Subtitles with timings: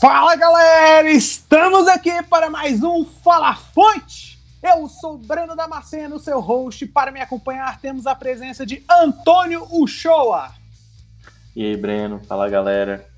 [0.00, 4.38] Fala galera, estamos aqui para mais um Fala Fonte.
[4.62, 6.86] Eu sou Breno Damasceno, seu host.
[6.86, 10.54] Para me acompanhar, temos a presença de Antônio Uchoa.
[11.56, 13.08] E aí, Breno, fala galera.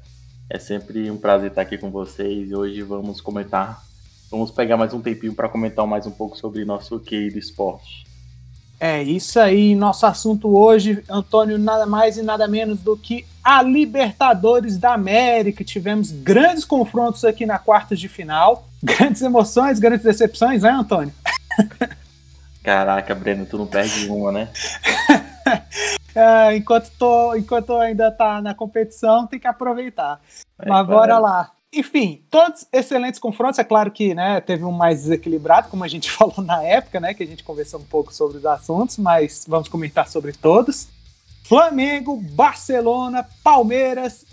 [0.48, 3.84] É sempre um prazer estar aqui com vocês e hoje vamos comentar,
[4.30, 8.09] vamos pegar mais um tempinho para comentar mais um pouco sobre nosso querido esporte.
[8.82, 13.62] É isso aí, nosso assunto hoje, Antônio, nada mais e nada menos do que a
[13.62, 15.62] Libertadores da América.
[15.62, 21.12] Tivemos grandes confrontos aqui na quartas de final, grandes emoções, grandes decepções, né, Antônio?
[22.64, 24.48] Caraca, Breno, tu não perde uma, né?
[26.14, 30.22] é, enquanto, tô, enquanto ainda tá na competição, tem que aproveitar.
[30.58, 31.50] É, Mas bora lá.
[31.72, 33.58] Enfim, todos excelentes confrontos.
[33.58, 37.14] É claro que né, teve um mais desequilibrado, como a gente falou na época, né?
[37.14, 40.88] Que a gente conversou um pouco sobre os assuntos, mas vamos comentar sobre todos.
[41.44, 44.24] Flamengo, Barcelona, Palmeiras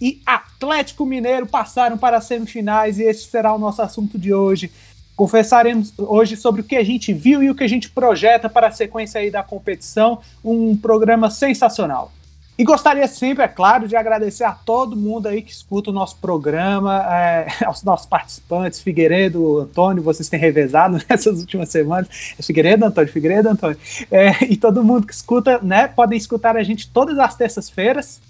[0.00, 4.70] e Atlético Mineiro passaram para as semifinais e esse será o nosso assunto de hoje.
[5.16, 8.68] Confessaremos hoje sobre o que a gente viu e o que a gente projeta para
[8.68, 10.20] a sequência aí da competição.
[10.44, 12.12] Um programa sensacional.
[12.58, 16.16] E gostaria sempre, é claro, de agradecer a todo mundo aí que escuta o nosso
[16.16, 22.08] programa, é, aos nossos participantes, Figueiredo, Antônio, vocês têm revezado nessas últimas semanas.
[22.36, 23.78] É Figueiredo, Antônio, Figueiredo, Antônio.
[24.10, 28.20] É, e todo mundo que escuta, né, podem escutar a gente todas as terças-feiras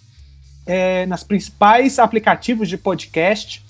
[0.66, 3.64] é, nas principais aplicativos de podcast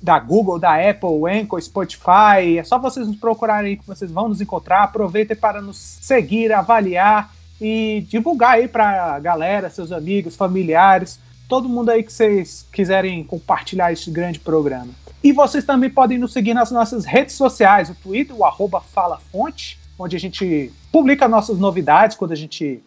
[0.00, 2.56] da Google, da Apple, Anchor, Spotify.
[2.58, 4.84] É só vocês nos procurarem que vocês vão nos encontrar.
[4.84, 11.90] Aproveitem para nos seguir, avaliar e divulgar aí pra galera, seus amigos, familiares, todo mundo
[11.90, 14.92] aí que vocês quiserem compartilhar este grande programa.
[15.22, 19.78] E vocês também podem nos seguir nas nossas redes sociais, o Twitter, o arroba FalaFonte,
[19.98, 22.80] onde a gente publica nossas novidades, quando a gente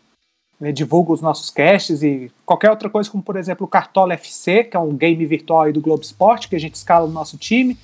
[0.60, 4.64] né, divulga os nossos casts e qualquer outra coisa, como por exemplo o Cartola FC,
[4.64, 7.38] que é um game virtual aí do Globo Esporte, que a gente escala no nosso
[7.38, 7.78] time.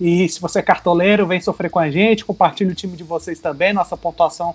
[0.00, 3.38] E se você é cartoleiro, vem sofrer com a gente, compartilhe o time de vocês
[3.38, 4.54] também, nossa pontuação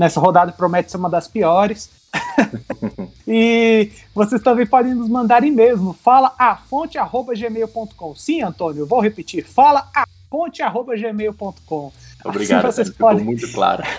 [0.00, 1.90] Nessa rodada promete ser uma das piores.
[3.28, 8.16] e vocês também podem nos mandar e-mails no falafonte.gmail.com.
[8.16, 9.44] Sim, Antônio, vou repetir.
[9.44, 11.92] Falafonte.gmail.com.
[12.24, 13.26] Obrigado, assim vocês podem...
[13.26, 13.84] muito claro.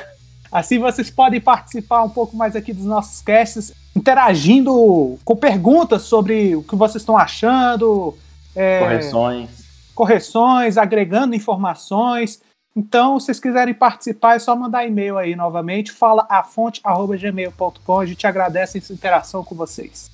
[0.51, 6.57] Assim vocês podem participar um pouco mais aqui dos nossos casts, interagindo com perguntas sobre
[6.57, 8.17] o que vocês estão achando.
[8.53, 8.79] É...
[8.79, 9.49] Correções.
[9.95, 12.41] Correções, agregando informações.
[12.75, 18.25] Então, se vocês quiserem participar, é só mandar e-mail aí novamente, fala afonte.gmail.com, a gente
[18.25, 20.09] agradece essa interação com vocês.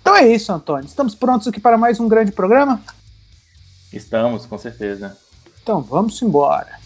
[0.00, 0.86] Então é isso, Antônio.
[0.86, 2.80] Estamos prontos aqui para mais um grande programa?
[3.92, 5.18] Estamos, com certeza.
[5.62, 6.77] Então vamos embora.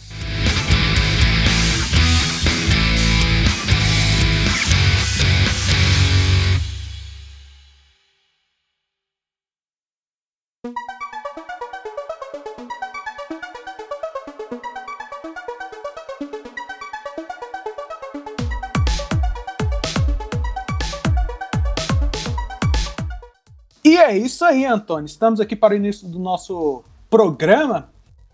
[24.13, 25.07] É isso aí, Antônio.
[25.07, 27.89] Estamos aqui para o início do nosso programa,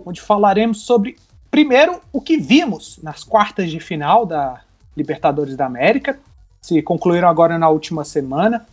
[0.05, 1.17] onde falaremos sobre,
[1.51, 4.61] primeiro, o que vimos nas quartas de final da
[4.97, 6.19] Libertadores da América.
[6.61, 8.67] Se concluíram agora na última semana.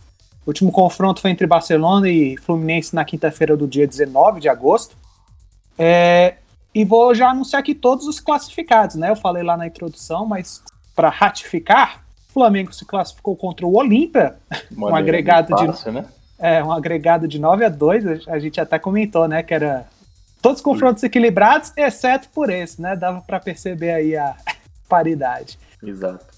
[0.44, 4.96] O último confronto foi entre Barcelona e Fluminense na quinta-feira do dia 19 de agosto.
[5.78, 6.34] É,
[6.74, 9.10] e vou já anunciar aqui todos os classificados, né?
[9.10, 10.60] Eu falei lá na introdução, mas
[10.94, 14.36] para ratificar, o Flamengo se classificou contra o Olímpia,
[14.76, 15.90] um agregado de.
[15.92, 16.04] Né?
[16.38, 19.86] É, um agregado de 9 a 2, a gente até comentou, né, que era
[20.42, 22.94] todos confrontos equilibrados, exceto por esse, né?
[22.94, 24.36] Dava para perceber aí a
[24.88, 25.58] paridade.
[25.82, 26.36] Exato.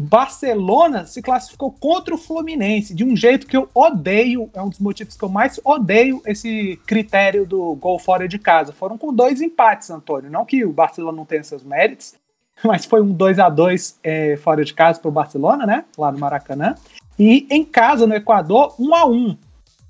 [0.00, 4.78] Barcelona se classificou contra o Fluminense de um jeito que eu odeio, é um dos
[4.78, 8.72] motivos que eu mais odeio esse critério do gol fora de casa.
[8.72, 10.30] Foram com dois empates, Antônio.
[10.30, 12.14] Não que o Barcelona não tenha seus méritos,
[12.62, 15.84] mas foi um 2 a 2 é, fora de casa para o Barcelona, né?
[15.96, 16.76] Lá no Maracanã.
[17.18, 19.36] E em casa, no Equador, 1 a 1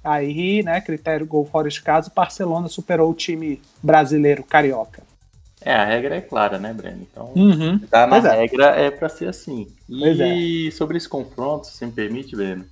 [0.02, 5.02] Aí, né, critério gol fora de casa, Barcelona superou o time brasileiro carioca.
[5.60, 7.06] É, a regra é clara, né, Breno?
[7.10, 7.78] Então, uhum.
[7.80, 8.36] tá na é.
[8.40, 9.66] regra é para ser assim.
[9.88, 10.70] E é.
[10.70, 12.64] sobre esse confronto, se me permite, Breno,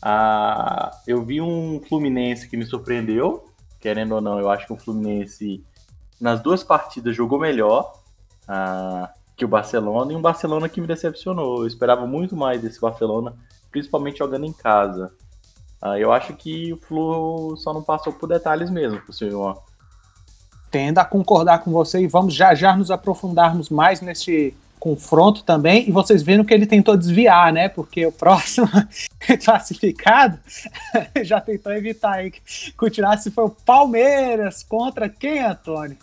[0.00, 0.96] a...
[1.06, 3.44] eu vi um Fluminense que me surpreendeu,
[3.80, 5.62] querendo ou não, eu acho que o Fluminense
[6.20, 7.92] nas duas partidas jogou melhor
[8.46, 9.10] a...
[9.36, 11.62] que o Barcelona e um Barcelona que me decepcionou.
[11.62, 13.34] Eu esperava muito mais desse Barcelona
[13.72, 15.10] principalmente jogando em casa.
[15.82, 19.56] Uh, eu acho que o Flu só não passou por detalhes mesmo, possível.
[20.70, 25.88] Tendo a concordar com você e vamos já já nos aprofundarmos mais neste confronto também,
[25.88, 27.68] e vocês viram que ele tentou desviar, né?
[27.68, 28.68] Porque o próximo
[29.44, 30.38] classificado
[31.22, 35.96] já tentou evitar aí que continuasse foi o Palmeiras contra quem, Antônio?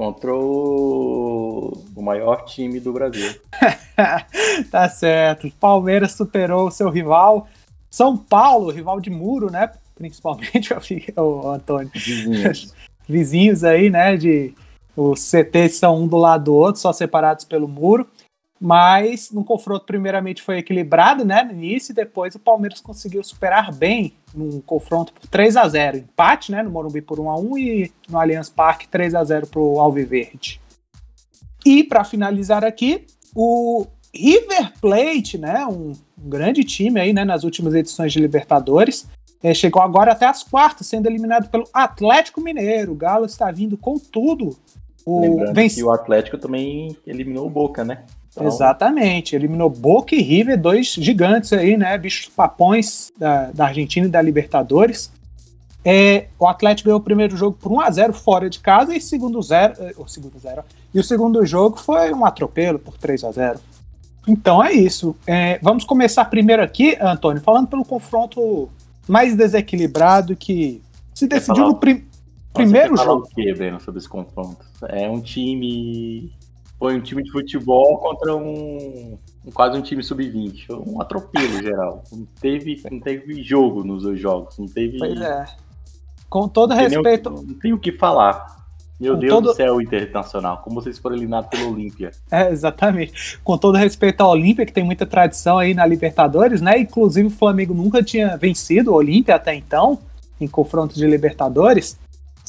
[0.00, 3.38] Contra o, o maior time do Brasil.
[4.70, 5.52] tá certo.
[5.60, 7.46] Palmeiras superou o seu rival.
[7.90, 9.70] São Paulo, rival de muro, né?
[9.94, 10.72] Principalmente
[11.14, 11.90] o Antônio.
[11.92, 12.74] Vizinhos.
[13.06, 14.16] Vizinhos aí, né?
[14.16, 14.54] De,
[14.96, 18.08] os CTs são um do lado do outro, só separados pelo muro.
[18.60, 21.42] Mas no confronto, primeiramente, foi equilibrado, né?
[21.42, 25.96] No início, e depois o Palmeiras conseguiu superar bem num confronto por 3 a 0
[25.96, 26.62] Empate, né?
[26.62, 29.80] No Morumbi por 1 a 1 e no Allianz Parque 3 a 0 para o
[29.80, 30.60] Alviverde.
[31.64, 35.64] E para finalizar aqui, o River Plate, né?
[35.66, 35.92] Um,
[36.22, 37.24] um, grande time aí, né?
[37.24, 39.08] Nas últimas edições de Libertadores.
[39.42, 42.92] É, chegou agora até as quartas, sendo eliminado pelo Atlético Mineiro.
[42.92, 44.54] O Galo está vindo com tudo.
[45.06, 45.74] O Lembrando venc...
[45.74, 48.04] que o Atlético também eliminou o Boca, né?
[48.30, 48.46] Então...
[48.46, 51.96] Exatamente, eliminou Boca e River, dois gigantes aí, né?
[51.98, 55.10] Bichos papões da, da Argentina e da Libertadores.
[55.84, 59.00] É, o Atlético ganhou o primeiro jogo por 1 a 0 fora de casa e
[59.00, 60.62] segundo zero, é, o segundo zero.
[60.92, 63.60] E o segundo jogo foi um atropelo por 3 a 0.
[64.28, 65.16] Então é isso.
[65.26, 68.68] É, vamos começar primeiro aqui, Antônio, falando pelo confronto
[69.08, 70.82] mais desequilibrado que
[71.14, 72.04] se decidiu no prim
[72.52, 73.26] primeiro jogo.
[73.26, 74.58] o que, Breno, sobre esse confronto?
[74.88, 76.32] É um time
[76.80, 79.18] foi um time de futebol contra um,
[79.52, 80.64] quase um time sub-20.
[80.86, 82.02] Um atropelo geral.
[82.10, 84.56] Não teve, não teve jogo nos dois jogos.
[84.56, 84.96] Não teve.
[84.96, 85.44] Pois é.
[86.30, 87.28] Com todo não respeito.
[87.28, 88.58] Não tem o que falar.
[88.98, 89.48] Meu Deus todo...
[89.48, 90.62] do céu, internacional.
[90.64, 92.12] Como vocês foram eliminados pelo Olímpia.
[92.30, 93.38] É, exatamente.
[93.44, 96.78] Com todo respeito ao Olímpia, que tem muita tradição aí na Libertadores, né?
[96.78, 99.98] Inclusive o Flamengo nunca tinha vencido o Olímpia até então,
[100.40, 101.98] em confrontos de Libertadores.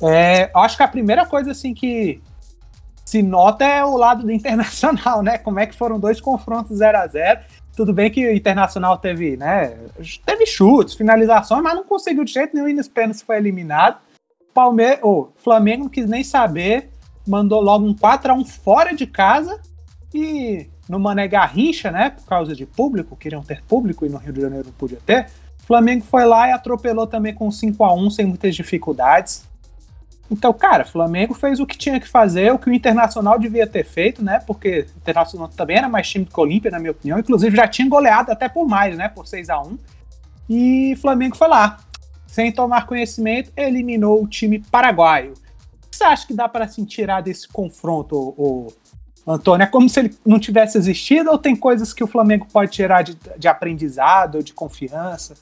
[0.01, 2.21] É, acho que a primeira coisa assim que
[3.11, 5.37] se nota é o lado do Internacional, né?
[5.37, 7.41] Como é que foram dois confrontos 0 a 0
[7.75, 9.77] Tudo bem que o Internacional teve, né?
[10.25, 13.97] Teve chutes, finalizações, mas não conseguiu de jeito nenhum e nos pênaltis foi eliminado.
[14.53, 16.89] Palmeiras, oh, Flamengo não quis nem saber,
[17.27, 19.59] mandou logo um 4 a 1 fora de casa
[20.13, 22.11] e no Mané Garrincha, né?
[22.11, 25.27] Por causa de público, queriam ter público e no Rio de Janeiro não podia ter.
[25.67, 29.50] Flamengo foi lá e atropelou também com 5 a 1 sem muitas dificuldades.
[30.31, 33.83] Então, cara, Flamengo fez o que tinha que fazer, o que o Internacional devia ter
[33.83, 34.41] feito, né?
[34.47, 37.19] Porque o Internacional também era mais time do que o Olímpia, na minha opinião.
[37.19, 39.09] Inclusive, já tinha goleado até por mais, né?
[39.09, 39.77] Por 6 a 1
[40.49, 41.79] E Flamengo foi lá.
[42.25, 45.33] Sem tomar conhecimento, eliminou o time paraguaio.
[45.33, 48.73] O que você acha que dá para se tirar desse confronto, o,
[49.27, 49.65] Antônio?
[49.65, 53.01] É como se ele não tivesse existido ou tem coisas que o Flamengo pode tirar
[53.01, 55.33] de, de aprendizado, de confiança?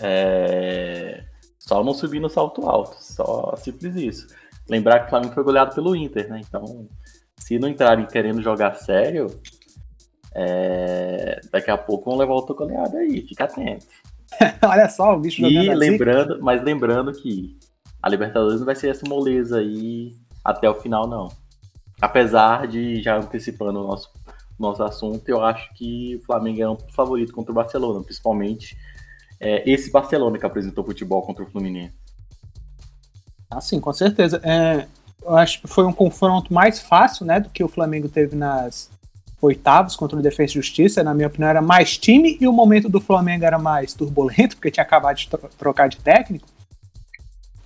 [0.00, 1.24] É
[1.70, 4.26] só não subir no salto alto, só simples isso.
[4.68, 6.40] Lembrar que o Flamengo foi goleado pelo Inter, né?
[6.44, 6.88] Então,
[7.36, 9.28] se não entrarem querendo jogar sério,
[10.34, 11.40] é...
[11.52, 13.86] daqui a pouco vão levar outra goleada aí, fica atento.
[14.66, 15.78] Olha só, o bicho E assim.
[15.78, 16.42] lembrando, assim.
[16.42, 17.56] mas lembrando que
[18.02, 20.12] a Libertadores não vai ser essa moleza aí
[20.44, 21.28] até o final, não.
[22.02, 24.10] Apesar de, já antecipando o nosso,
[24.58, 28.76] nosso assunto, eu acho que o Flamengo é um favorito contra o Barcelona, principalmente
[29.40, 31.94] é, esse Barcelona que apresentou futebol contra o Fluminense.
[33.50, 34.40] Ah, sim, com certeza.
[34.44, 34.86] É,
[35.22, 38.90] eu acho que foi um confronto mais fácil, né, do que o Flamengo teve nas
[39.40, 41.02] oitavas contra o Defesa e Justiça.
[41.02, 44.70] Na minha opinião, era mais time e o momento do Flamengo era mais turbulento, porque
[44.70, 45.28] tinha acabado de
[45.58, 46.46] trocar de técnico.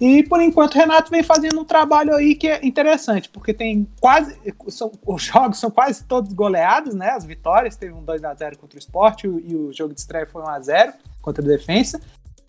[0.00, 3.88] E por enquanto o Renato vem fazendo um trabalho aí que é interessante, porque tem
[4.00, 4.36] quase.
[4.68, 7.10] São, os jogos são quase todos goleados, né?
[7.10, 10.94] As vitórias, teve um 2x0 contra o Sport e o jogo de estreia foi 1x0
[11.24, 12.00] contra a defesa.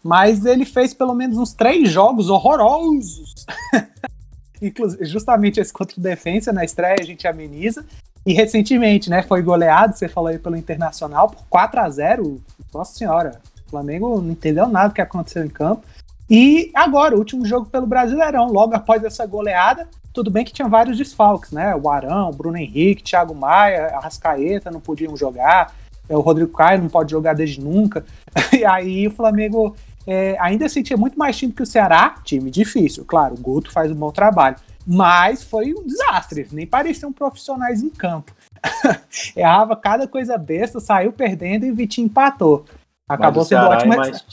[0.04, 3.46] Mas ele fez pelo menos uns três jogos horrorosos.
[4.62, 7.86] Inclusive, justamente esse contra o defesa, na estreia a gente ameniza.
[8.26, 12.42] E recentemente, né, foi goleado, você falou aí pelo Internacional, por 4 a 0
[12.74, 15.84] Nossa senhora, o Flamengo não entendeu nada do que aconteceu em campo.
[16.30, 20.68] E agora, o último jogo pelo Brasileirão, logo após essa goleada, tudo bem que tinha
[20.68, 21.76] vários desfalques, né?
[21.76, 25.76] O Arão, o Bruno Henrique, Thiago Maia, a Rascaeta não podiam jogar,
[26.10, 28.06] o Rodrigo Caio não pode jogar desde nunca.
[28.54, 33.06] E aí o Flamengo é, ainda sentia muito mais time que o Ceará, time difícil.
[33.06, 37.90] Claro, o Guto faz um bom trabalho, mas foi um desastre, nem pareciam profissionais em
[37.90, 38.34] campo.
[39.36, 42.66] Errava cada coisa besta, saiu perdendo e o Vitinho empatou.
[43.08, 43.94] Acabou sendo ótimo.
[43.94, 44.26] É mais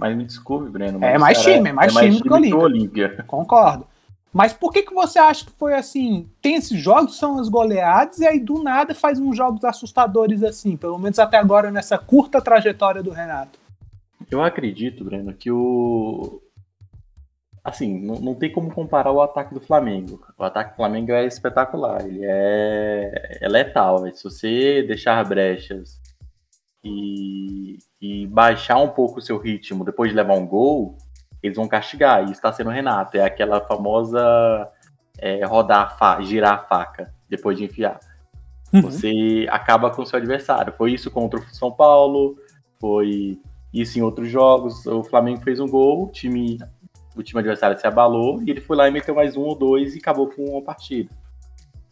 [0.00, 0.98] mas me desculpe, Breno.
[1.04, 3.22] É mais time, é mais, é mais time, time que o Olímpia.
[3.26, 3.86] Concordo.
[4.32, 6.30] Mas por que, que você acha que foi assim?
[6.40, 10.76] Tem esses jogos, são as goleadas, e aí do nada faz uns jogos assustadores assim,
[10.76, 13.58] pelo menos até agora nessa curta trajetória do Renato.
[14.30, 16.40] Eu acredito, Breno, que o.
[17.64, 20.24] assim, não, não tem como comparar o ataque do Flamengo.
[20.38, 24.06] O ataque do Flamengo é espetacular, ele é, é letal.
[24.12, 26.00] Se você deixar brechas
[26.84, 30.96] e, e baixar um pouco o seu ritmo depois de levar um gol,
[31.42, 32.28] eles vão castigar.
[32.28, 33.16] E está sendo o Renato.
[33.16, 34.68] É aquela famosa
[35.18, 38.00] é, rodar, a girar a faca depois de enfiar.
[38.72, 38.82] Uhum.
[38.82, 40.72] Você acaba com o seu adversário.
[40.76, 42.36] Foi isso contra o São Paulo,
[42.80, 43.38] foi
[43.72, 44.86] isso em outros jogos.
[44.86, 46.58] O Flamengo fez um gol, o time,
[47.16, 49.94] o time adversário se abalou e ele foi lá e meteu mais um ou dois
[49.94, 51.10] e acabou com uma partida.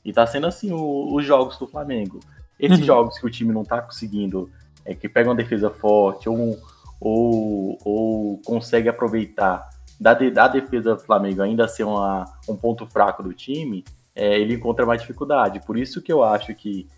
[0.04, 2.20] E tá sendo assim o, os jogos do Flamengo.
[2.58, 2.84] Esses uhum.
[2.84, 4.50] jogos que o time não tá conseguindo,
[4.84, 6.56] é, que pega uma defesa forte ou,
[7.00, 9.68] ou, ou consegue aproveitar
[10.00, 14.54] da, da defesa do Flamengo ainda ser uma, um ponto fraco do time, é, ele
[14.54, 15.60] encontra mais dificuldade.
[15.66, 16.88] Por isso que eu acho que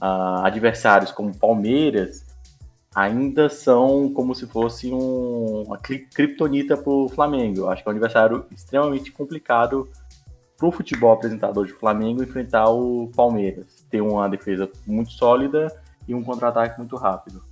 [0.00, 2.26] uh, adversários como Palmeiras
[2.94, 7.60] ainda são como se fosse um, uma criptonita para o Flamengo.
[7.60, 9.88] Eu acho que é um adversário extremamente complicado
[10.56, 13.84] para o futebol apresentador de Flamengo enfrentar o Palmeiras.
[13.90, 15.66] Tem uma defesa muito sólida
[16.06, 17.42] e um contra-ataque muito rápido.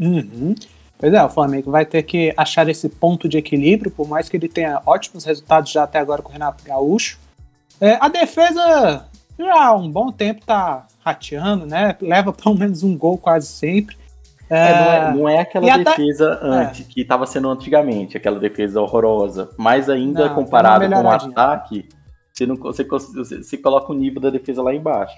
[0.00, 0.54] Uhum.
[0.98, 4.36] Pois é, o Flamengo vai ter que achar esse ponto de equilíbrio, por mais que
[4.36, 7.18] ele tenha ótimos resultados já até agora com o Renato Gaúcho.
[7.80, 9.06] É, a defesa
[9.38, 11.96] já há um bom tempo tá rateando, né?
[12.00, 13.96] Leva pelo menos um gol quase sempre.
[14.50, 16.84] É, não, é, não, é, aquela defesa antes, é.
[16.84, 19.48] que estava sendo antigamente, aquela defesa horrorosa.
[19.56, 21.88] Mas ainda não, comparado com o ataque,
[22.32, 25.14] você, não, você, você, você coloca o nível da defesa lá embaixo.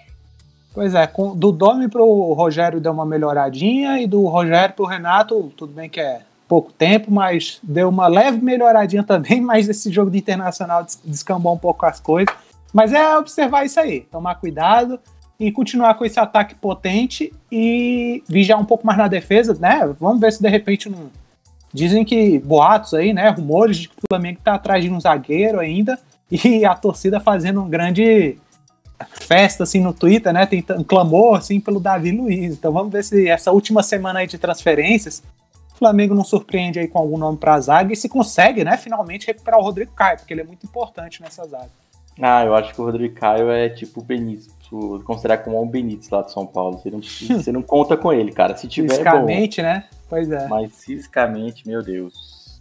[0.75, 5.52] Pois é, com, do Domi pro Rogério deu uma melhoradinha e do Rogério pro Renato,
[5.57, 10.11] tudo bem que é pouco tempo, mas deu uma leve melhoradinha também, mas esse jogo
[10.11, 12.35] de internacional descambou um pouco as coisas.
[12.73, 14.99] Mas é observar isso aí, tomar cuidado
[15.38, 19.95] e continuar com esse ataque potente e vigiar um pouco mais na defesa, né?
[20.00, 21.11] Vamos ver se de repente não.
[21.73, 23.29] Dizem que boatos aí, né?
[23.29, 25.99] Rumores de que o Flamengo tá atrás de um zagueiro ainda
[26.31, 28.38] e a torcida fazendo um grande
[29.11, 30.47] festa assim no Twitter, né?
[30.47, 32.52] Tentando, um clamor assim pelo Davi Luiz.
[32.52, 35.23] Então vamos ver se essa última semana aí de transferências
[35.75, 38.76] o Flamengo não surpreende aí com algum nome para a zaga e se consegue, né,
[38.76, 41.71] finalmente recuperar o Rodrigo Caio, porque ele é muito importante nessa zaga.
[42.21, 44.50] Ah, eu acho que o Rodrigo Caio é tipo o Benítez,
[45.04, 46.78] considerar como um Benítez lá de São Paulo.
[46.78, 47.00] Você não,
[47.42, 48.56] você não conta com ele, cara.
[48.56, 48.90] Se tiver.
[48.90, 49.85] Fisicamente, é né?
[50.09, 50.47] Pois é.
[50.47, 52.61] Mas fisicamente, meu Deus.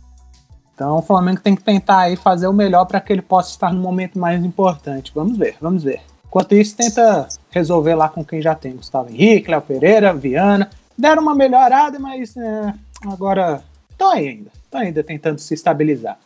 [0.74, 3.74] Então o Flamengo tem que tentar aí fazer o melhor para que ele possa estar
[3.74, 5.12] no momento mais importante.
[5.14, 6.02] Vamos ver, vamos ver.
[6.32, 8.78] Enquanto isso, tenta resolver lá com quem já tem.
[8.78, 10.70] Gustavo Henrique, Léo Pereira, Viana.
[10.98, 12.74] Deram uma melhorada, mas é,
[13.06, 14.50] agora estão aí ainda.
[14.64, 16.18] Estão ainda tentando se estabilizar.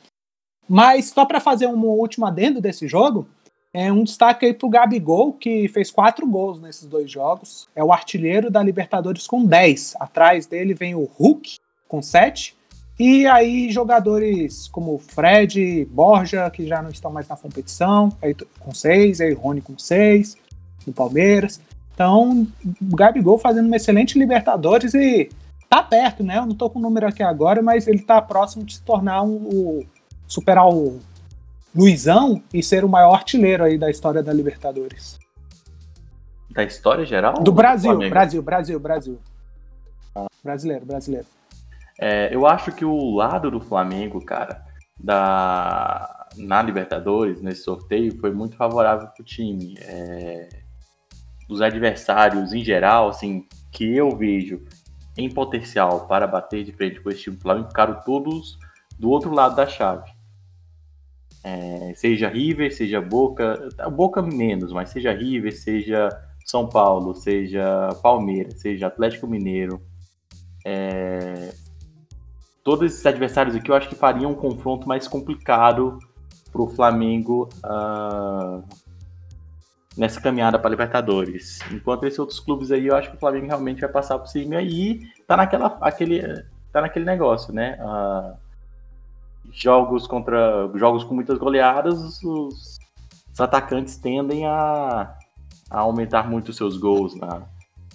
[0.70, 3.28] Mas só para fazer um último adendo desse jogo,
[3.74, 7.68] é um destaque aí pro Gabigol, que fez quatro gols nesses dois jogos.
[7.76, 9.96] É o artilheiro da Libertadores com 10.
[10.00, 11.58] Atrás dele vem o Hulk
[11.88, 12.56] com 7
[12.98, 18.74] e aí jogadores como Fred, Borja, que já não estão mais na competição, aí, com
[18.74, 20.38] seis, aí Rony com seis,
[20.88, 21.60] no Palmeiras.
[21.94, 22.48] Então,
[22.82, 25.30] o Gabigol fazendo uma excelente Libertadores e
[25.70, 26.38] tá perto, né?
[26.38, 29.24] Eu não tô com o número aqui agora, mas ele tá próximo de se tornar
[29.24, 29.86] um, um
[30.28, 31.00] superar o
[31.76, 35.20] Luizão e ser o maior artilheiro aí da história da Libertadores.
[36.50, 37.34] Da história geral?
[37.42, 39.20] Do Brasil, Brasil, Brasil, Brasil.
[40.16, 40.28] Ah.
[40.42, 41.35] Brasileiro, brasileiro.
[42.00, 44.64] É, eu acho que o lado do Flamengo, cara,
[45.00, 49.76] da, na Libertadores, nesse sorteio, foi muito favorável pro time.
[49.82, 50.50] É,
[51.64, 54.62] adversários em geral, assim, que eu vejo
[55.18, 58.58] em potencial para bater de frente com esse time do Flamengo, ficaram todos
[59.00, 60.12] do outro lado da chave.
[61.44, 66.10] É, seja River, seja Boca, Boca menos, mas seja River, seja
[66.44, 69.80] São Paulo, seja Palmeiras, seja Atlético Mineiro.
[70.66, 71.54] É,
[72.66, 76.00] todos esses adversários aqui eu acho que fariam um confronto mais complicado
[76.52, 78.64] para o Flamengo uh,
[79.96, 81.60] nessa caminhada para Libertadores.
[81.72, 84.64] Enquanto esses outros clubes aí, eu acho que o Flamengo realmente vai passar por cima
[84.64, 87.78] e tá naquela, aquele, tá naquele negócio, né?
[87.80, 88.36] Uh,
[89.52, 92.80] jogos contra jogos com muitas goleadas, os,
[93.32, 95.16] os atacantes tendem a,
[95.70, 97.14] a, aumentar muito os seus gols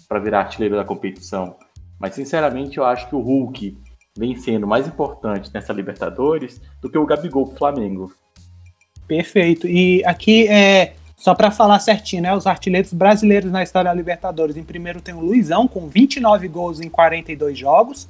[0.08, 1.56] para virar artilheiro da competição.
[1.98, 6.98] Mas sinceramente, eu acho que o Hulk vem sendo mais importante nessa Libertadores do que
[6.98, 8.12] o Gabigol pro Flamengo.
[9.06, 9.66] Perfeito.
[9.66, 12.34] E aqui é só para falar certinho, né?
[12.34, 14.56] Os artilheiros brasileiros na história da Libertadores.
[14.56, 18.08] Em primeiro tem o Luizão com 29 gols em 42 jogos.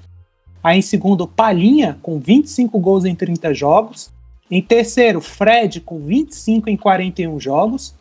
[0.62, 4.12] Aí em segundo, Palinha com 25 gols em 30 jogos.
[4.50, 7.94] Em terceiro, Fred com 25 em 41 jogos.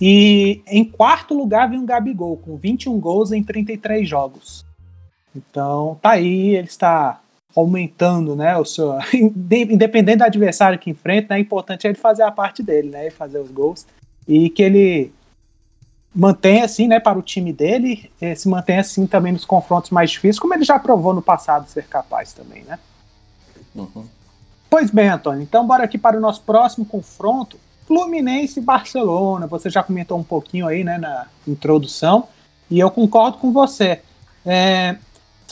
[0.00, 4.66] E em quarto lugar vem o Gabigol com 21 gols em 33 jogos.
[5.34, 7.21] Então tá aí, ele está
[7.54, 12.30] aumentando, né, o seu, independente do adversário que enfrenta, né, é importante ele fazer a
[12.30, 13.86] parte dele, né, e fazer os gols
[14.26, 15.12] e que ele
[16.14, 20.38] mantenha assim, né, para o time dele, se mantenha assim também nos confrontos mais difíceis,
[20.38, 22.78] como ele já provou no passado ser capaz também, né?
[23.74, 24.06] Uhum.
[24.68, 29.46] Pois bem, Antônio, então bora aqui para o nosso próximo confronto, Fluminense e Barcelona.
[29.46, 32.28] Você já comentou um pouquinho aí, né, na introdução,
[32.70, 34.00] e eu concordo com você.
[34.46, 34.96] É,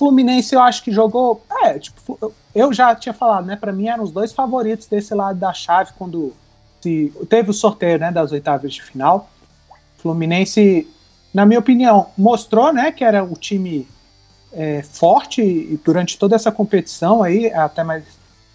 [0.00, 4.02] Fluminense eu acho que jogou, é, tipo, eu já tinha falado, né, para mim eram
[4.02, 6.32] os dois favoritos desse lado da chave quando
[6.80, 9.28] se, teve o sorteio, né, das oitavas de final.
[9.98, 10.88] Fluminense,
[11.34, 13.86] na minha opinião, mostrou, né, que era o time
[14.54, 18.02] é, forte durante toda essa competição aí, até mais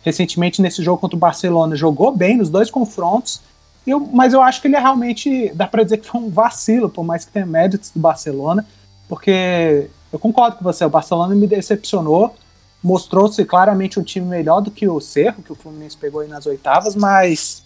[0.02, 3.40] recentemente nesse jogo contra o Barcelona, jogou bem nos dois confrontos,
[3.86, 6.90] eu, mas eu acho que ele é realmente, dá para dizer que foi um vacilo,
[6.90, 8.66] por mais que tenha méritos do Barcelona,
[9.08, 12.34] porque eu concordo com você, o Barcelona me decepcionou,
[12.82, 16.46] mostrou-se claramente um time melhor do que o Cerro, que o Fluminense pegou aí nas
[16.46, 17.66] oitavas, mas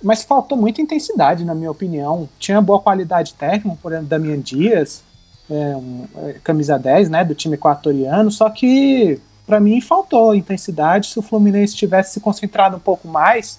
[0.00, 2.28] mas faltou muita intensidade, na minha opinião.
[2.38, 5.02] Tinha boa qualidade técnica, por exemplo, Damian Dias,
[5.50, 11.08] é, um, é, camisa 10, né, do time equatoriano, só que para mim faltou intensidade.
[11.08, 13.58] Se o Fluminense tivesse se concentrado um pouco mais,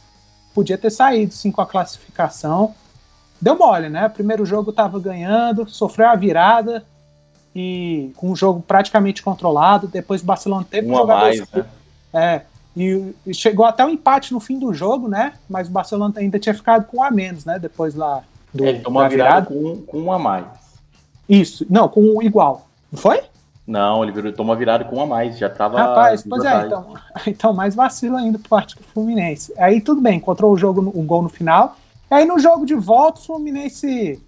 [0.54, 2.74] podia ter saído sim com a classificação.
[3.42, 4.08] Deu mole, né?
[4.08, 6.86] Primeiro jogo estava ganhando, sofreu a virada
[7.56, 9.88] e com o jogo praticamente controlado.
[9.88, 11.22] Depois o Barcelona teve um jogador.
[11.22, 11.66] Mais, né?
[12.14, 12.42] É,
[12.76, 15.34] e, e, chegou até o um empate no fim do jogo, né?
[15.50, 17.58] Mas o Barcelona ainda tinha ficado com um a menos, né?
[17.58, 18.22] Depois lá
[18.54, 18.66] do.
[18.66, 20.46] É, ele tomou uma virada, com, com um a mais.
[21.30, 22.68] Isso, não, com um igual.
[22.92, 23.22] Não foi?
[23.66, 25.78] Não, ele virou, tomou virada com um a mais, já tava.
[25.78, 26.94] Rapaz, pois é, então,
[27.26, 29.54] então mais vacilo ainda por parte do Fluminense.
[29.58, 31.76] Aí tudo bem, encontrou o jogo, um gol no final.
[32.12, 34.22] Aí no jogo de volta, o Fluminense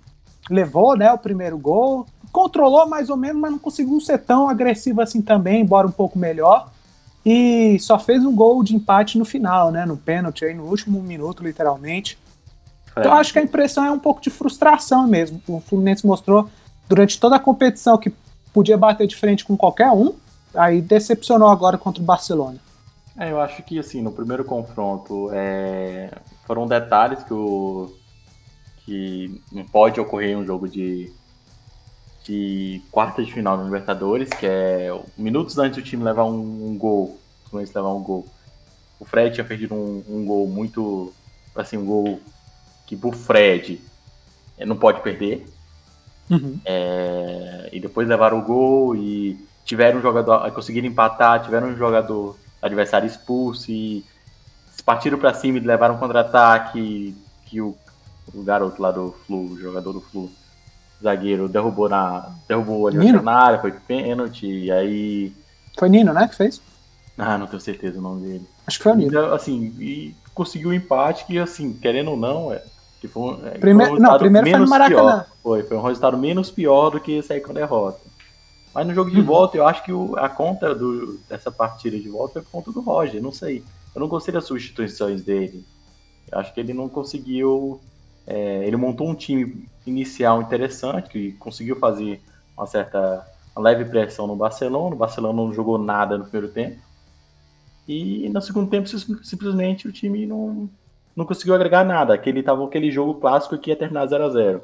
[0.50, 5.02] levou, né, o primeiro gol, controlou mais ou menos, mas não conseguiu ser tão agressivo
[5.02, 6.70] assim também, embora um pouco melhor
[7.30, 9.86] e só fez um gol de empate no final, né?
[9.86, 12.18] No pênalti, aí no último minuto, literalmente.
[12.96, 13.02] É.
[13.02, 15.42] Então acho que a impressão é um pouco de frustração mesmo.
[15.46, 16.50] O Fluminense mostrou
[16.88, 18.14] durante toda a competição que
[18.54, 20.14] podia bater de frente com qualquer um,
[20.56, 22.60] aí decepcionou agora contra o Barcelona.
[23.18, 26.10] É, eu acho que assim, no primeiro confronto é...
[26.46, 27.92] foram detalhes que o
[28.86, 31.12] que não pode ocorrer em um jogo de
[32.28, 36.78] de quarta de final no Libertadores, que é minutos antes do time levar um, um
[36.78, 37.18] gol,
[37.54, 38.28] antes levar um gol.
[39.00, 41.14] O Fred tinha perdido um, um, gol muito,
[41.56, 42.20] assim, um gol
[42.86, 43.80] que pro Fred
[44.58, 45.48] eh, não pode perder.
[46.30, 46.60] Uhum.
[46.66, 52.38] É, e depois levaram o gol e tiveram um jogador, conseguiram empatar, tiveram um jogador
[52.62, 54.04] adversário expulso e
[54.84, 57.78] partiram para cima e levaram um contra-ataque que o,
[58.34, 60.30] o garoto lá do Flu, o jogador do Flu,
[61.02, 62.30] zagueiro derrubou na.
[62.48, 65.34] Derrubou ali na área, foi pênalti, e aí.
[65.78, 66.62] Foi Nino, né, que fez?
[67.18, 68.48] Ah, não tenho certeza o nome dele.
[68.66, 69.10] Acho que foi o Nino.
[69.10, 72.64] Então, assim, e conseguiu o um empate que, assim, querendo ou não, é.
[73.00, 73.86] Que foi um, é, Prime...
[73.86, 75.20] foi um não, primeiro foi no Maracanã.
[75.20, 75.28] Pior.
[75.44, 78.00] Foi, foi um resultado menos pior do que sair com a derrota.
[78.74, 79.26] Mas no jogo de uhum.
[79.26, 82.72] volta, eu acho que o, a conta do, dessa partida de volta foi por conta
[82.72, 83.64] do Roger, não sei.
[83.94, 85.66] Eu não gostei das substituições dele.
[86.32, 87.80] Eu acho que ele não conseguiu.
[88.28, 92.22] É, ele montou um time inicial interessante, que conseguiu fazer
[92.56, 94.94] uma certa uma leve pressão no Barcelona.
[94.94, 96.78] O Barcelona não jogou nada no primeiro tempo.
[97.88, 98.88] E no segundo tempo,
[99.24, 100.70] simplesmente o time não,
[101.16, 102.14] não conseguiu agregar nada.
[102.14, 104.62] Aquele tava aquele jogo clássico que ia terminar 0 a 0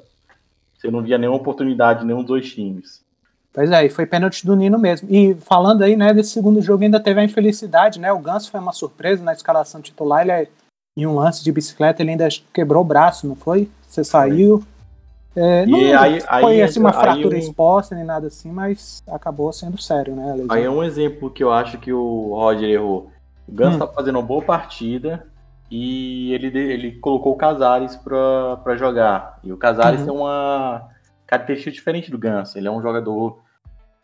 [0.78, 3.02] Você não via nenhuma oportunidade, nenhum dos dois times.
[3.54, 5.08] Pois é, e foi pênalti do Nino mesmo.
[5.12, 8.12] E falando aí, né, desse segundo jogo ainda teve a infelicidade, né?
[8.12, 10.22] O Ganso foi uma surpresa na escalação titular.
[10.22, 10.48] Ele é,
[10.96, 13.70] em um lance de bicicleta, ele ainda quebrou o braço, não foi?
[13.88, 14.64] Você saiu,
[15.36, 19.52] é, não aí, foi aí, assim, uma fratura aí, exposta nem nada assim, mas acabou
[19.52, 20.36] sendo sério, né?
[20.50, 23.12] Aí é um exemplo que eu acho que o Roger errou.
[23.48, 23.80] O Gans hum.
[23.80, 25.26] tá fazendo uma boa partida
[25.72, 29.40] e ele, ele colocou o Casares para jogar.
[29.44, 30.06] E o Casares uhum.
[30.06, 30.88] tem uma
[31.26, 32.56] característica diferente do Gans.
[32.56, 33.40] Ele é um jogador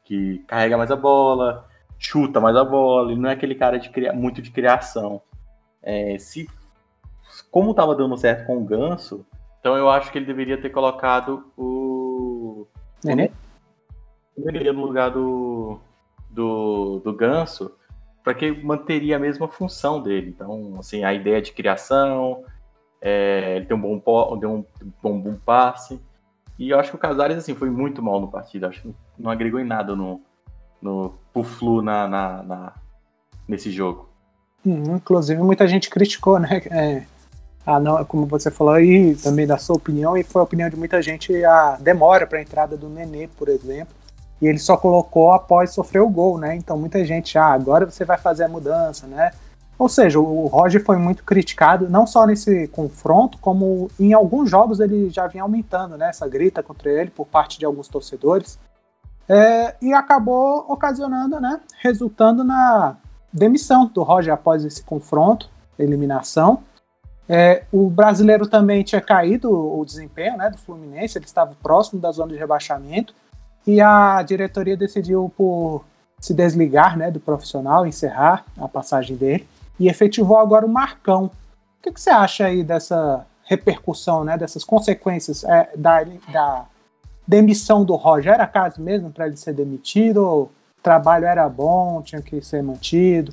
[0.04, 1.68] que carrega mais a bola,
[2.00, 5.22] chuta mais a bola, ele não é aquele cara de cria, muito de criação.
[5.84, 6.50] É, se
[7.52, 9.26] como tava dando certo com o Ganso,
[9.60, 12.68] então eu acho que ele deveria ter colocado o.
[13.04, 13.32] Nenê?
[14.38, 15.80] Deveria no lugar do,
[16.30, 17.72] do, do Ganso,
[18.24, 20.30] para que manteria a mesma função dele.
[20.30, 22.44] Então, assim, a ideia de criação,
[23.02, 24.66] é, ele tem um bom, deu um
[25.02, 26.02] bom, bom passe.
[26.58, 28.66] E eu acho que o Casares assim, foi muito mal no partido.
[28.66, 30.22] Acho que não agregou em nada no,
[30.82, 32.74] no, pro Flu na, na, na
[33.48, 34.10] nesse jogo.
[34.66, 36.62] Hum, inclusive, muita gente criticou, né?
[36.70, 37.19] É
[37.70, 40.76] a não, como você falou aí, também da sua opinião, e foi a opinião de
[40.76, 43.94] muita gente, a demora para a entrada do Nenê, por exemplo.
[44.42, 46.56] e ele só colocou após sofrer o gol, né?
[46.56, 49.32] Então muita gente, ah, agora você vai fazer a mudança, né?
[49.78, 54.80] Ou seja, o Roger foi muito criticado, não só nesse confronto, como em alguns jogos
[54.80, 56.10] ele já vinha aumentando, né?
[56.10, 58.58] Essa grita contra ele por parte de alguns torcedores.
[59.28, 61.62] É, e acabou ocasionando, né?
[61.82, 62.98] Resultando na
[63.32, 66.64] demissão do Roger após esse confronto, eliminação.
[67.32, 72.12] É, o brasileiro também tinha caído o desempenho né, do Fluminense, ele estava próximo da
[72.12, 73.14] zona de rebaixamento
[73.68, 75.86] e a diretoria decidiu por
[76.20, 79.48] se desligar né, do profissional, encerrar a passagem dele
[79.80, 81.26] e efetivou agora o Marcão.
[81.26, 86.66] O que, que você acha aí dessa repercussão, né, dessas consequências é, da, da
[87.28, 88.34] demissão do Roger?
[88.34, 90.18] Era caso mesmo para ele ser demitido?
[90.18, 93.32] Ou o trabalho era bom, tinha que ser mantido?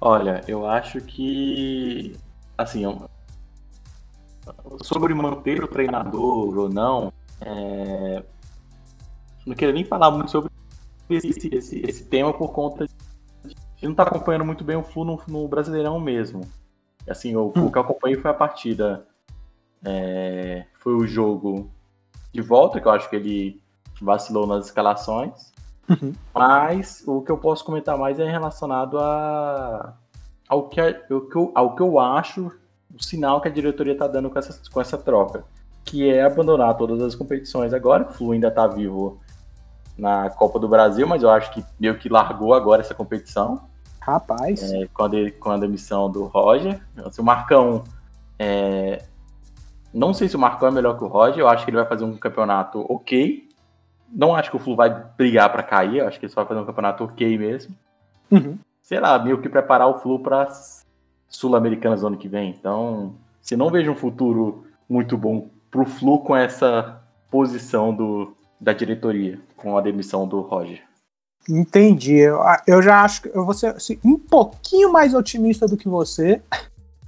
[0.00, 2.14] Olha, eu acho que
[2.58, 2.82] assim,
[4.82, 8.22] sobre manter o treinador ou não, é,
[9.46, 10.50] não queria nem falar muito sobre
[11.08, 12.86] esse, esse, esse tema por conta
[13.46, 16.40] de não estar tá acompanhando muito bem o Flu no, no Brasileirão mesmo.
[17.08, 17.66] Assim, o, hum.
[17.66, 19.06] o, que eu acompanhei foi a partida.
[19.84, 21.70] É, foi o jogo
[22.32, 23.62] de volta, que eu acho que ele
[24.02, 25.52] vacilou nas escalações.
[25.88, 26.12] Uhum.
[26.34, 29.96] Mas o que eu posso comentar mais é relacionado a
[30.48, 32.50] ao que, ao, ao que eu acho
[32.94, 35.44] o sinal que a diretoria está dando com essa, com essa troca,
[35.84, 38.04] que é abandonar todas as competições agora.
[38.04, 39.20] O Flu ainda está vivo
[39.96, 43.68] na Copa do Brasil, mas eu acho que meio que largou agora essa competição.
[44.00, 44.72] Rapaz.
[44.72, 46.80] É, com, a de, com a demissão do Roger.
[47.04, 47.84] Assim, o Marcão.
[48.38, 49.04] É,
[49.92, 51.86] não sei se o Marcão é melhor que o Roger, eu acho que ele vai
[51.86, 53.48] fazer um campeonato ok.
[54.10, 56.48] Não acho que o Flu vai brigar para cair, eu acho que ele só vai
[56.48, 57.74] fazer um campeonato ok mesmo.
[58.30, 58.58] Uhum
[58.88, 60.48] sei lá, meio que preparar o Flu para
[61.28, 62.56] Sul-Americanas ano que vem.
[62.58, 66.98] Então, se não vejo um futuro muito bom pro Flu com essa
[67.30, 70.82] posição do, da diretoria, com a demissão do Roger.
[71.46, 72.14] Entendi.
[72.14, 75.86] Eu, eu já acho que eu vou ser assim, um pouquinho mais otimista do que
[75.86, 76.40] você.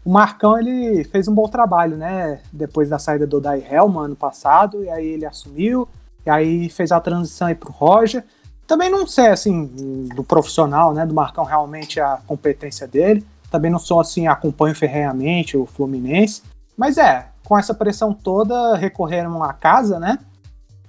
[0.04, 2.42] O Marcão ele fez um bom trabalho, né?
[2.52, 5.88] Depois da saída do Dai Helman ano passado, e aí ele assumiu,
[6.26, 8.22] e aí fez a transição aí pro Roger.
[8.70, 9.66] Também não sei, assim,
[10.14, 13.26] do profissional, né, do Marcão realmente a competência dele.
[13.50, 16.44] Também não sou, assim, acompanho ferreamente o Fluminense.
[16.76, 20.20] Mas é, com essa pressão toda, recorreram à casa, né?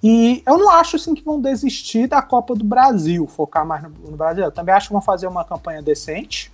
[0.04, 3.90] E eu não acho, assim, que vão desistir da Copa do Brasil, focar mais no,
[3.90, 4.44] no Brasil.
[4.44, 6.52] Eu também acho que vão fazer uma campanha decente.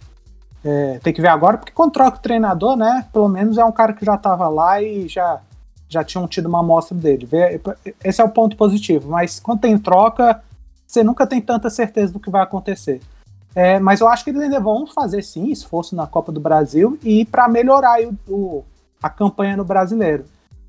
[0.64, 3.72] É, tem que ver agora, porque quando troca o treinador, né, pelo menos é um
[3.74, 5.42] cara que já estava lá e já,
[5.90, 7.28] já tinham tido uma amostra dele.
[8.02, 9.10] Esse é o ponto positivo.
[9.10, 10.42] Mas quando tem troca,
[10.88, 13.02] você nunca tem tanta certeza do que vai acontecer.
[13.54, 16.98] É, mas eu acho que eles ainda vão fazer sim esforço na Copa do Brasil
[17.04, 18.66] e para melhorar o, o,
[19.02, 20.26] a campanha no brasileiro.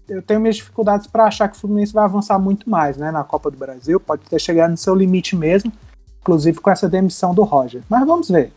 [0.08, 3.22] Eu tenho minhas dificuldades para achar que o Fluminense vai avançar muito mais né, na
[3.22, 5.70] Copa do Brasil, pode ter chegado no seu limite mesmo,
[6.20, 7.82] inclusive com essa demissão do Roger.
[7.88, 8.52] Mas vamos ver.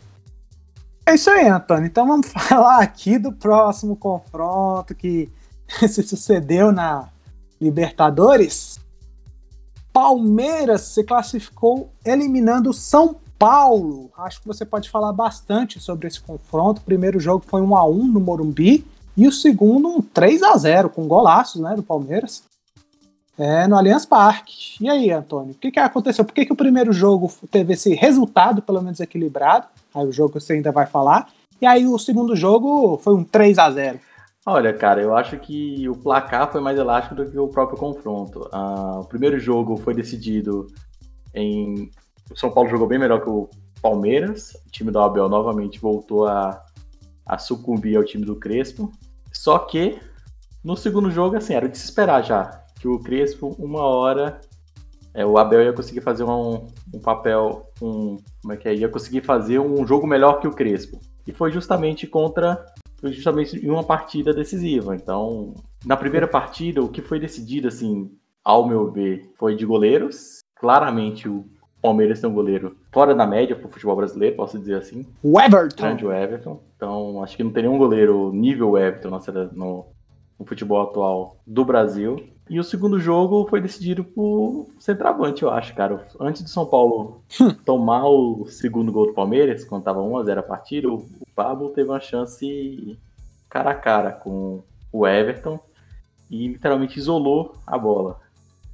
[1.04, 1.86] É isso aí, Antônio.
[1.86, 5.30] Então vamos falar aqui do próximo confronto que
[5.86, 7.08] se sucedeu na
[7.60, 8.80] Libertadores.
[9.92, 14.10] Palmeiras se classificou eliminando São Paulo.
[14.16, 16.80] Acho que você pode falar bastante sobre esse confronto.
[16.80, 18.84] O primeiro jogo foi 1 a 1 no Morumbi
[19.16, 22.42] e o segundo um 3 a 0 com golaços, né, do Palmeiras.
[23.38, 24.76] É, no Allianz Parque.
[24.80, 26.24] E aí, Antônio, o que, que aconteceu?
[26.24, 29.66] Por que, que o primeiro jogo teve esse resultado, pelo menos equilibrado?
[29.94, 31.28] Aí o jogo você ainda vai falar.
[31.60, 34.00] E aí o segundo jogo foi um 3 a 0
[34.44, 38.40] Olha, cara, eu acho que o placar foi mais elástico do que o próprio confronto.
[38.52, 40.66] Uh, o primeiro jogo foi decidido
[41.32, 41.92] em.
[42.28, 43.48] O São Paulo jogou bem melhor que o
[43.80, 44.52] Palmeiras.
[44.66, 46.60] O time do Abel novamente voltou a,
[47.24, 48.90] a sucumbir ao time do Crespo.
[49.32, 50.00] Só que
[50.64, 52.64] no segundo jogo, assim, era de se esperar já.
[52.80, 54.40] Que o Crespo, uma hora,
[55.14, 57.70] é, o Abel ia conseguir fazer um, um papel.
[57.80, 58.74] Um, como é que é?
[58.74, 61.00] Ia conseguir fazer um jogo melhor que o Crespo.
[61.28, 62.66] E foi justamente contra
[63.04, 64.94] justamente em uma partida decisiva.
[64.94, 68.10] Então, na primeira partida, o que foi decidido, assim,
[68.44, 70.40] ao meu ver, foi de goleiros.
[70.54, 71.44] Claramente o
[71.80, 75.04] Palmeiras tem um goleiro fora da média para o futebol brasileiro, posso dizer assim.
[75.22, 75.82] O Everton.
[75.82, 76.62] Grande Everton.
[76.76, 79.10] Então, acho que não tem nenhum goleiro nível Everton
[79.52, 79.86] no,
[80.38, 82.31] no futebol atual do Brasil.
[82.50, 86.06] E o segundo jogo foi decidido por centroavante, eu acho, cara.
[86.20, 87.22] Antes do São Paulo
[87.64, 92.00] tomar o segundo gol do Palmeiras, quando tava 1x0 a partida, o Pablo teve uma
[92.00, 92.98] chance
[93.48, 95.58] cara a cara com o Everton
[96.30, 98.20] e literalmente isolou a bola.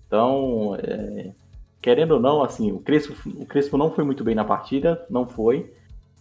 [0.07, 1.33] Então, é,
[1.83, 5.27] querendo ou não, assim, o Crespo, o Crespo não foi muito bem na partida, não
[5.27, 5.73] foi,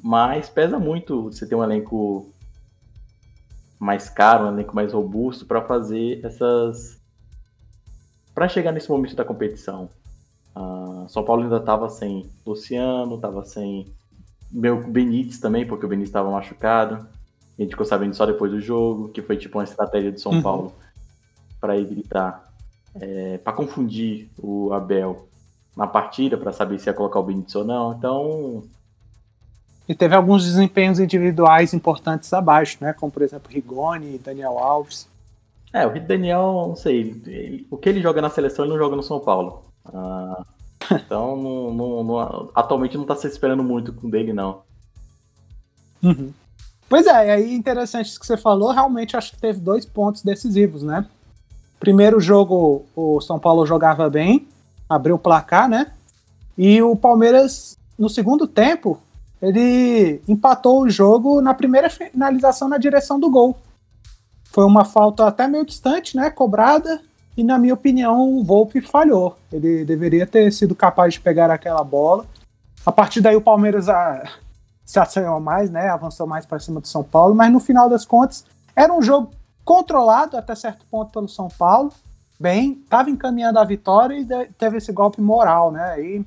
[0.01, 2.29] mas pesa muito você ter um elenco
[3.79, 6.96] mais caro, um elenco mais robusto para fazer essas
[8.37, 9.89] para chegar nesse momento da competição.
[10.55, 13.87] Uh, São Paulo ainda estava sem Luciano, estava sem
[14.51, 16.97] meu Benítez também, porque o Benítez estava machucado.
[17.57, 20.33] A gente ficou sabendo só depois do jogo, que foi tipo uma estratégia de São
[20.33, 20.43] uhum.
[20.43, 20.73] Paulo
[21.59, 22.53] para evitar,
[23.01, 25.27] é, para confundir o Abel
[25.75, 27.93] na partida, para saber se ia colocar o Benítez ou não.
[27.93, 28.63] Então.
[29.89, 32.93] E teve alguns desempenhos individuais importantes abaixo, né?
[32.93, 35.09] Como por exemplo Rigoni e Daniel Alves.
[35.77, 38.95] É, o Daniel, não sei, ele, o que ele joga na seleção ele não joga
[38.95, 39.63] no São Paulo.
[39.85, 40.43] Ah,
[40.91, 44.61] então, não, não, não, atualmente não está se esperando muito com dele, não.
[46.01, 46.31] Uhum.
[46.89, 50.81] Pois é, aí interessante isso que você falou, realmente acho que teve dois pontos decisivos,
[50.83, 51.05] né?
[51.79, 54.47] Primeiro jogo, o São Paulo jogava bem,
[54.89, 55.91] abriu o placar, né?
[56.57, 58.99] E o Palmeiras, no segundo tempo,
[59.39, 63.55] ele empatou o jogo na primeira finalização na direção do gol.
[64.57, 66.31] Foi uma falta até meio distante, né?
[66.31, 66.99] Cobrada,
[67.37, 69.37] e na minha opinião, o Volpe falhou.
[69.53, 72.25] Ele deveria ter sido capaz de pegar aquela bola.
[72.83, 74.23] A partir daí o Palmeiras ah,
[74.83, 75.89] se assanhou mais, né?
[75.89, 79.29] Avançou mais para cima do São Paulo, mas no final das contas era um jogo
[79.63, 81.93] controlado até certo ponto pelo São Paulo.
[82.39, 84.25] Bem, estava encaminhando a vitória e
[84.57, 85.91] teve esse golpe moral, né?
[85.91, 86.25] Aí,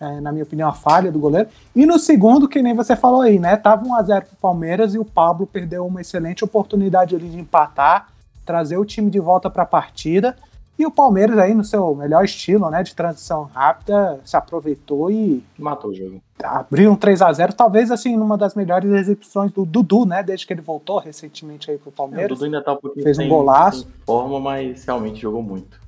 [0.00, 1.48] é, na minha opinião, a falha do goleiro.
[1.74, 3.56] E no segundo, que nem você falou aí, né?
[3.56, 7.28] Tava 1 a 0 para o Palmeiras e o Pablo perdeu uma excelente oportunidade ali
[7.28, 8.08] de empatar,
[8.46, 10.36] trazer o time de volta para a partida.
[10.78, 15.42] E o Palmeiras aí, no seu melhor estilo, né, de transição rápida, se aproveitou e...
[15.58, 16.22] Matou o jogo.
[16.40, 20.46] Abriu um 3 a 0 talvez, assim, numa das melhores exibições do Dudu, né, desde
[20.46, 22.30] que ele voltou recentemente aí pro Palmeiras.
[22.30, 23.88] É, o Dudu ainda tá um pouquinho Fez um golaço.
[24.06, 25.80] forma, mas realmente jogou muito.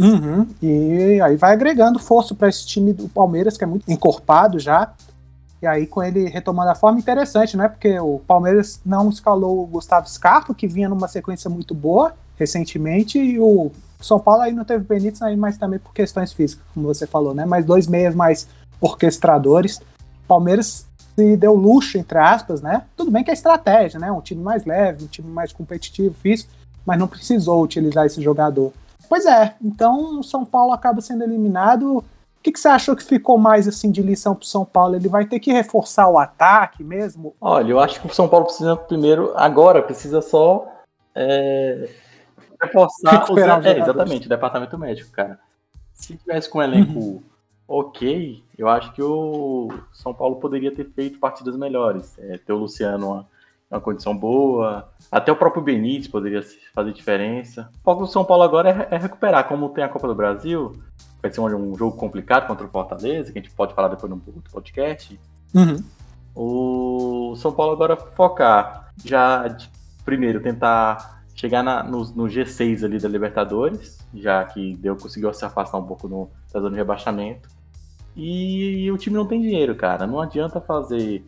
[0.00, 4.58] Uhum, e aí vai agregando força para esse time do Palmeiras, que é muito encorpado
[4.58, 4.92] já.
[5.62, 7.68] E aí, com ele retomando a forma, interessante, né?
[7.68, 13.18] Porque o Palmeiras não escalou o Gustavo Scarpa, que vinha numa sequência muito boa, recentemente,
[13.18, 16.86] e o São Paulo aí não teve Benítez, aí, mas também por questões físicas, como
[16.86, 17.44] você falou, né?
[17.44, 18.48] Mais dois meias mais
[18.80, 19.80] orquestradores.
[20.26, 22.82] Palmeiras se deu luxo, entre aspas, né?
[22.96, 24.10] Tudo bem que é estratégia, né?
[24.10, 26.50] Um time mais leve, um time mais competitivo, físico,
[26.86, 28.72] mas não precisou utilizar esse jogador.
[29.10, 31.96] Pois é, então o São Paulo acaba sendo eliminado.
[31.96, 32.04] O
[32.40, 34.94] que, que você achou que ficou mais assim de lição para o São Paulo?
[34.94, 37.34] Ele vai ter que reforçar o ataque mesmo?
[37.40, 40.64] Olha, eu acho que o São Paulo precisa primeiro, agora precisa só
[41.12, 41.90] é,
[42.62, 45.40] reforçar os, é, exatamente, o departamento médico, cara.
[45.92, 47.22] Se tivesse com um elenco uhum.
[47.66, 52.16] ok, eu acho que o São Paulo poderia ter feito partidas melhores.
[52.16, 53.26] É, ter o Luciano uma,
[53.70, 56.42] uma condição boa, até o próprio Benítez poderia
[56.74, 57.70] fazer diferença.
[57.80, 60.72] O foco do São Paulo agora é, é recuperar, como tem a Copa do Brasil,
[61.22, 64.10] vai ser um, um, jogo complicado contra o Fortaleza, que a gente pode falar depois
[64.10, 65.18] no outro podcast.
[65.54, 65.76] Uhum.
[66.34, 69.56] O São Paulo agora focar já
[70.04, 75.44] primeiro tentar chegar na, no, no, G6 ali da Libertadores, já que deu conseguiu se
[75.44, 77.48] afastar um pouco no, da zona de rebaixamento.
[78.16, 80.06] E, e o time não tem dinheiro, cara.
[80.06, 81.24] Não adianta fazer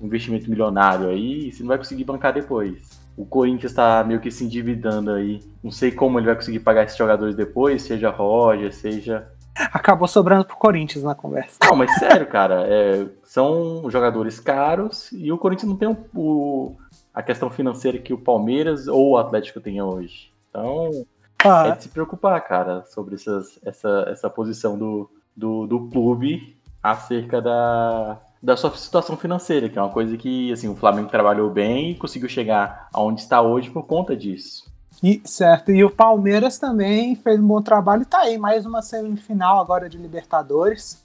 [0.00, 3.02] investimento milionário aí se não vai conseguir bancar depois.
[3.16, 5.40] O Corinthians está meio que se endividando aí.
[5.62, 9.28] Não sei como ele vai conseguir pagar esses jogadores depois, seja Roger, seja.
[9.54, 11.58] Acabou sobrando pro Corinthians na conversa.
[11.62, 16.76] Não, mas sério, cara, é, são jogadores caros e o Corinthians não tem o, o,
[17.12, 20.32] a questão financeira que o Palmeiras ou o Atlético tem hoje.
[20.48, 20.90] Então,
[21.44, 21.68] ah.
[21.68, 27.42] é de se preocupar, cara, sobre essas, essa, essa posição do, do, do clube acerca
[27.42, 31.92] da, da sua situação financeira, que é uma coisa que assim, o Flamengo trabalhou bem
[31.92, 34.70] e conseguiu chegar aonde está hoje por conta disso.
[35.02, 38.82] E, certo, e o Palmeiras também fez um bom trabalho e tá aí, mais uma
[38.82, 41.04] semifinal agora de Libertadores.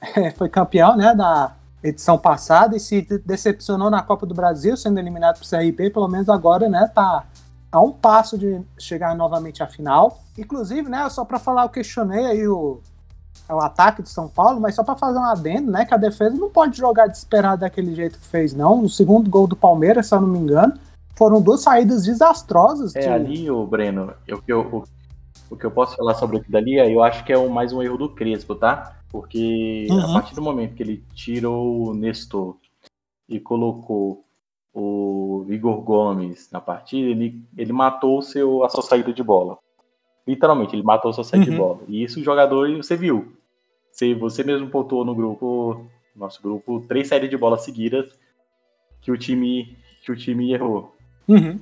[0.00, 1.54] É, foi campeão, né, da,
[1.88, 6.08] edição passada e se decepcionou na Copa do Brasil, sendo eliminado para o CRB, pelo
[6.08, 7.24] menos agora, né, tá
[7.70, 10.20] a um passo de chegar novamente à final.
[10.36, 12.80] Inclusive, né, só para falar, eu questionei aí o,
[13.54, 16.36] o ataque do São Paulo, mas só para fazer um adendo, né, que a defesa
[16.36, 18.82] não pode jogar desesperado daquele jeito que fez, não.
[18.82, 20.74] No segundo gol do Palmeiras, se eu não me engano,
[21.14, 22.94] foram duas saídas desastrosas.
[22.96, 23.08] É, de...
[23.08, 24.84] ali, o Breno, eu, eu, o,
[25.50, 27.82] o que eu posso falar sobre aquilo dali, é, eu acho que é mais um
[27.82, 28.96] erro do Crespo, tá?
[29.10, 30.10] Porque uhum.
[30.10, 32.56] a partir do momento que ele tirou o Nestor
[33.28, 34.24] e colocou
[34.74, 39.56] o Igor Gomes na partida, ele, ele matou seu, a sua saída de bola.
[40.26, 41.52] Literalmente, ele matou sua saída uhum.
[41.52, 41.78] de bola.
[41.88, 43.32] E isso o jogador, você viu.
[43.90, 48.18] Você, você mesmo pontuou no grupo, nosso grupo, três saídas de bola seguidas
[49.00, 50.94] que o time, que o time errou.
[51.28, 51.60] Uhum.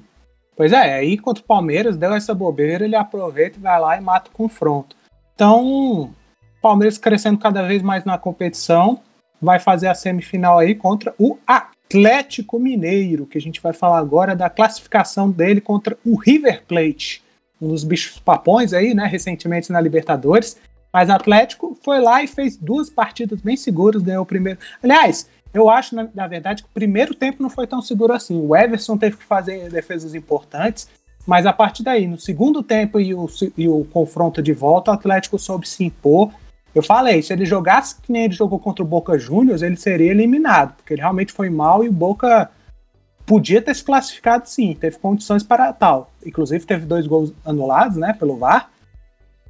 [0.56, 4.00] Pois é, aí contra o Palmeiras, deu essa bobeira, ele aproveita e vai lá e
[4.00, 4.96] mata o confronto.
[5.34, 6.14] Então,
[6.62, 9.00] Palmeiras crescendo cada vez mais na competição,
[9.42, 14.36] vai fazer a semifinal aí contra o Atlético Mineiro, que a gente vai falar agora
[14.36, 17.23] da classificação dele contra o River Plate,
[17.64, 20.56] um dos bichos papões aí, né, recentemente na Libertadores.
[20.92, 24.60] Mas Atlético foi lá e fez duas partidas bem seguras, ganhou o primeiro.
[24.82, 28.40] Aliás, eu acho, na, na, verdade, que o primeiro tempo não foi tão seguro assim.
[28.40, 30.88] O Everson teve que fazer defesas importantes,
[31.26, 34.94] mas a partir daí, no segundo tempo e o, e o confronto de volta, o
[34.94, 36.32] Atlético soube se impor.
[36.74, 40.10] Eu falei, se ele jogasse que nem ele jogou contra o Boca Juniors, ele seria
[40.10, 42.50] eliminado, porque ele realmente foi mal e o Boca
[43.26, 46.10] podia ter se classificado sim, teve condições para tal.
[46.24, 48.70] Inclusive teve dois gols anulados, né, pelo VAR.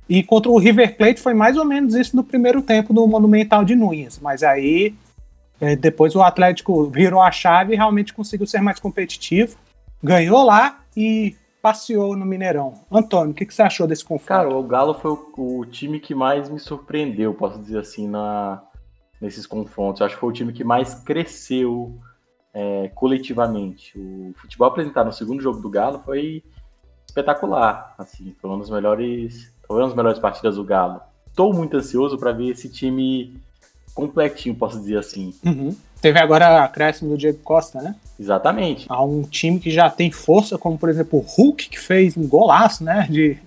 [0.09, 3.65] E contra o River Plate foi mais ou menos isso no primeiro tempo do Monumental
[3.65, 4.21] de Nunes.
[4.21, 4.95] Mas aí
[5.61, 9.57] é, depois o Atlético virou a chave e realmente conseguiu ser mais competitivo.
[10.03, 12.75] Ganhou lá e passeou no Mineirão.
[12.93, 14.43] Antônio, o que, que, você achou desse confronto?
[14.43, 18.63] Cara, o Galo foi o, o, time que mais me surpreendeu, posso dizer assim, na,
[19.19, 20.01] nesses confrontos.
[20.01, 21.99] Eu acho que foi o time que mais cresceu
[22.55, 23.99] é, coletivamente.
[23.99, 26.43] O futebol apresentado no segundo jogo do Galo foi
[27.07, 27.95] espetacular.
[27.99, 31.01] Assim, foi uma das melhores foi uma das melhores partidas do Galo.
[31.27, 33.37] Estou muito ansioso para ver esse time
[33.95, 35.35] completinho, posso dizer assim.
[35.45, 35.75] Uhum.
[36.01, 37.97] Teve agora a acréscimo do Diego Costa, né?
[38.21, 38.87] Exatamente.
[38.89, 42.29] Há um time que já tem força, como por exemplo o Hulk, que fez um
[42.29, 43.07] golaço, né?
[43.11, 43.39] De,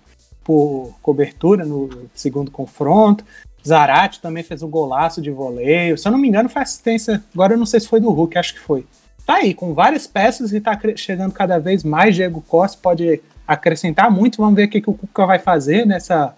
[0.43, 3.23] por cobertura no segundo confronto.
[3.67, 5.97] Zarate também fez um golaço de voleio.
[5.97, 7.23] Se eu não me engano, foi assistência.
[7.33, 8.85] Agora eu não sei se foi do Hulk, acho que foi.
[9.25, 12.15] Tá aí, com várias peças e tá chegando cada vez mais.
[12.15, 14.37] Diego Costa pode acrescentar muito.
[14.37, 16.33] Vamos ver o que, que o Cuca vai fazer nessa,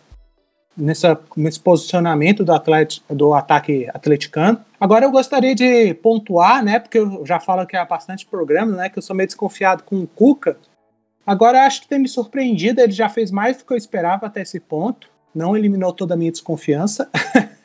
[0.75, 4.59] nessa, nesse posicionamento do, atlet, do ataque atleticano.
[4.79, 6.79] Agora eu gostaria de pontuar, né?
[6.79, 8.89] Porque eu já falo que há bastante programa, né?
[8.89, 10.57] Que eu sou meio desconfiado com o Cuca.
[11.25, 14.41] Agora acho que tem me surpreendido, ele já fez mais do que eu esperava até
[14.41, 15.07] esse ponto.
[15.33, 17.09] Não eliminou toda a minha desconfiança.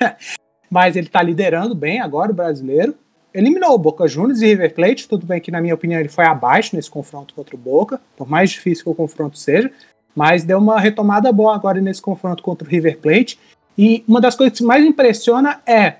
[0.71, 2.95] Mas ele está liderando bem agora o brasileiro
[3.35, 5.09] eliminou o Boca Juniors e River Plate.
[5.09, 8.29] Tudo bem que, na minha opinião, ele foi abaixo nesse confronto contra o Boca, por
[8.29, 9.71] mais difícil que o confronto seja,
[10.15, 13.39] mas deu uma retomada boa agora nesse confronto contra o River Plate.
[13.77, 15.97] E uma das coisas que mais impressiona é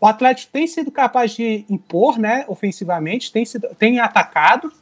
[0.00, 4.72] o Atlético tem sido capaz de impor, né, ofensivamente, tem, sido, tem atacado,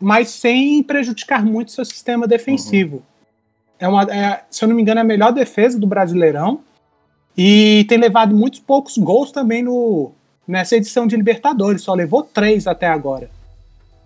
[0.00, 2.96] mas sem prejudicar muito seu sistema defensivo.
[2.96, 3.02] Uhum.
[3.78, 6.60] É uma, é, se eu não me engano, é a melhor defesa do Brasileirão
[7.36, 10.12] e tem levado muitos poucos gols também no,
[10.46, 13.28] nessa edição de Libertadores, só levou três até agora.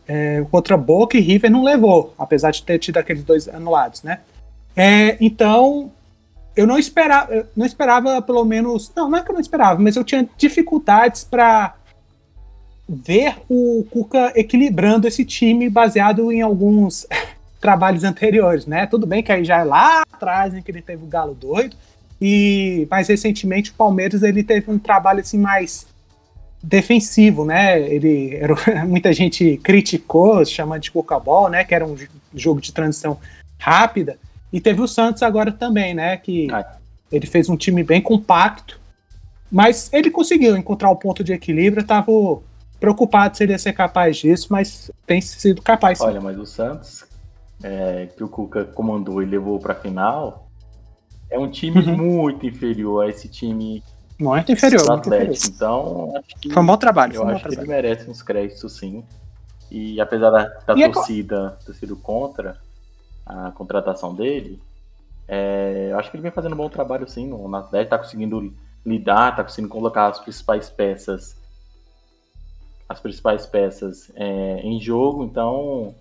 [0.06, 4.20] É, contra Boca e River não levou, apesar de ter tido aqueles dois anulados, né?
[4.74, 5.92] É, então,
[6.56, 9.96] eu não esperava, não esperava pelo menos, não, não é que eu não esperava, mas
[9.96, 11.74] eu tinha dificuldades para
[12.88, 17.06] ver o Cuca equilibrando esse time baseado em alguns
[17.60, 18.86] trabalhos anteriores, né?
[18.86, 21.76] Tudo bem que aí já é lá atrás em que ele teve o Galo doido,
[22.20, 25.86] e mais recentemente o Palmeiras ele teve um trabalho assim mais
[26.62, 27.80] defensivo, né?
[27.80, 28.54] Ele era,
[28.86, 31.64] muita gente criticou, chamando de cucabol, né?
[31.64, 31.96] Que era um
[32.34, 33.18] jogo de transição
[33.58, 34.18] rápida.
[34.52, 36.16] E teve o Santos agora também, né?
[36.16, 36.76] Que ah.
[37.12, 38.80] ele fez um time bem compacto,
[39.50, 41.86] mas ele conseguiu encontrar o ponto de equilíbrio.
[41.86, 42.10] Tava
[42.80, 45.98] preocupado se ele ia ser capaz disso, mas tem sido capaz.
[45.98, 46.04] Sim.
[46.04, 47.04] Olha, mas o Santos,
[47.62, 50.48] é, que o Cuca comandou e levou para a final,
[51.30, 51.96] é um time uhum.
[51.96, 53.82] muito inferior a esse time
[54.18, 54.84] muito inferior.
[54.84, 55.32] Do Atlético.
[55.32, 55.54] Inferior.
[55.54, 57.14] Então, que, foi um bom trabalho.
[57.14, 59.04] Eu um acho que ele merece uns créditos, sim.
[59.70, 61.64] E apesar da, da e torcida é...
[61.64, 62.58] ter sido contra
[63.24, 64.60] a contratação dele,
[65.28, 67.28] é, eu acho que ele vem fazendo um bom trabalho, sim.
[67.28, 68.52] No Atlético tá conseguindo
[68.84, 71.36] lidar, tá conseguindo colocar as principais peças
[72.88, 75.94] as principais peças é, em jogo, então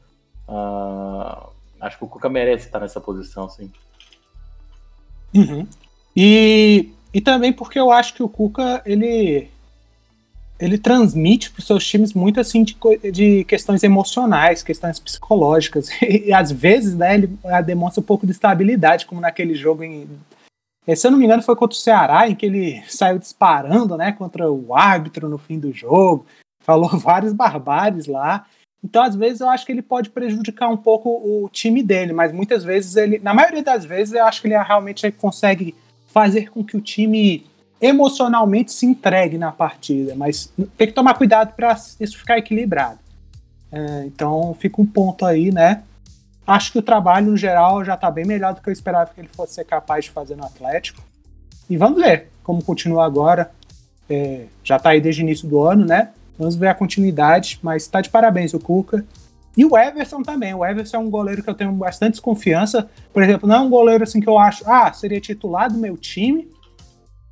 [0.48, 3.72] uh, acho que o Cuca merece estar nessa posição, sim.
[5.34, 5.68] Uhum.
[6.16, 9.50] E e também porque eu acho que o Cuca, ele
[10.60, 12.76] ele transmite para os seus times muito assim de,
[13.12, 15.90] de, questões emocionais, questões psicológicas.
[16.02, 17.30] E, às vezes, né, ele
[17.66, 20.08] demonstra um pouco de estabilidade, como naquele jogo em.
[20.96, 24.12] Se eu não me engano, foi contra o Ceará, em que ele saiu disparando né,
[24.12, 26.26] contra o árbitro no fim do jogo,
[26.60, 28.46] falou vários barbares lá.
[28.84, 32.32] Então, às vezes, eu acho que ele pode prejudicar um pouco o time dele, mas
[32.32, 35.76] muitas vezes ele, na maioria das vezes, eu acho que ele realmente consegue
[36.08, 37.46] fazer com que o time
[37.82, 43.00] emocionalmente se entregue na partida, mas tem que tomar cuidado para isso ficar equilibrado.
[43.72, 45.84] É, então fica um ponto aí, né?
[46.46, 49.20] Acho que o trabalho no geral já está bem melhor do que eu esperava que
[49.20, 51.02] ele fosse ser capaz de fazer no Atlético.
[51.70, 53.52] E vamos ver como continua agora.
[54.10, 56.10] É, já está aí desde o início do ano, né?
[56.38, 59.06] Vamos ver a continuidade, mas está de parabéns o Cuca.
[59.56, 60.54] E o Everson também.
[60.54, 62.88] O Everson é um goleiro que eu tenho bastante desconfiança.
[63.12, 65.98] Por exemplo, não é um goleiro assim que eu acho, ah, seria titular do meu
[65.98, 66.48] time.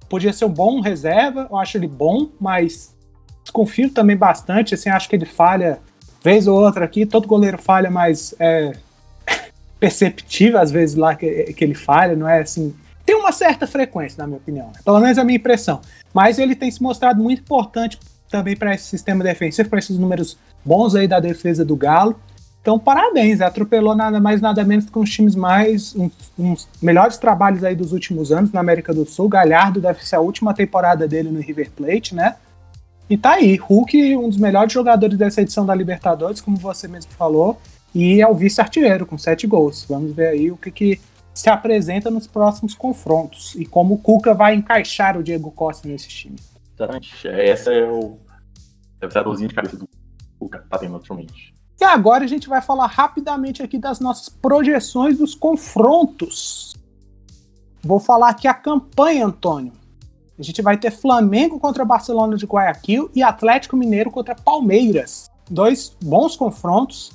[0.10, 2.96] Podia ser um bom reserva, eu acho ele bom, mas
[3.44, 4.74] desconfio também bastante.
[4.74, 5.80] Assim, acho que ele falha
[6.24, 7.06] vez ou outra aqui.
[7.06, 8.76] Todo goleiro falha, mas é
[9.80, 12.74] perceptível às vezes lá que, que ele falha, não é assim
[13.06, 14.68] tem uma certa frequência, na minha opinião.
[14.68, 14.80] Né?
[14.84, 15.80] Pelo menos é a minha impressão.
[16.12, 18.00] Mas ele tem se mostrado muito importante
[18.30, 22.20] também para esse sistema defensivo, para esses números bons aí da defesa do Galo.
[22.62, 27.64] Então, parabéns, atropelou nada mais nada menos que uns times mais, uns, uns, melhores trabalhos
[27.64, 29.30] aí dos últimos anos na América do Sul.
[29.30, 32.36] Galhardo deve ser a última temporada dele no River Plate, né?
[33.08, 37.12] E tá aí, Hulk, um dos melhores jogadores dessa edição da Libertadores, como você mesmo
[37.12, 37.62] falou,
[37.94, 39.86] e é o vice-artilheiro com sete gols.
[39.88, 41.00] Vamos ver aí o que, que
[41.36, 46.08] se apresenta nos próximos confrontos e como o Cuca vai encaixar o Diego Costa nesse
[46.08, 46.38] time.
[46.76, 47.28] Exatamente.
[47.28, 48.20] Essa é o.
[49.02, 49.88] A dorzinha de cabeça do
[50.40, 51.54] Cuca tá tendo atualmente.
[51.80, 56.76] E agora a gente vai falar rapidamente aqui das nossas projeções dos confrontos.
[57.84, 59.74] Vou falar aqui a campanha, Antônio.
[60.38, 65.30] A gente vai ter Flamengo contra Barcelona de Guayaquil e Atlético Mineiro contra Palmeiras.
[65.50, 67.12] Dois bons confrontos.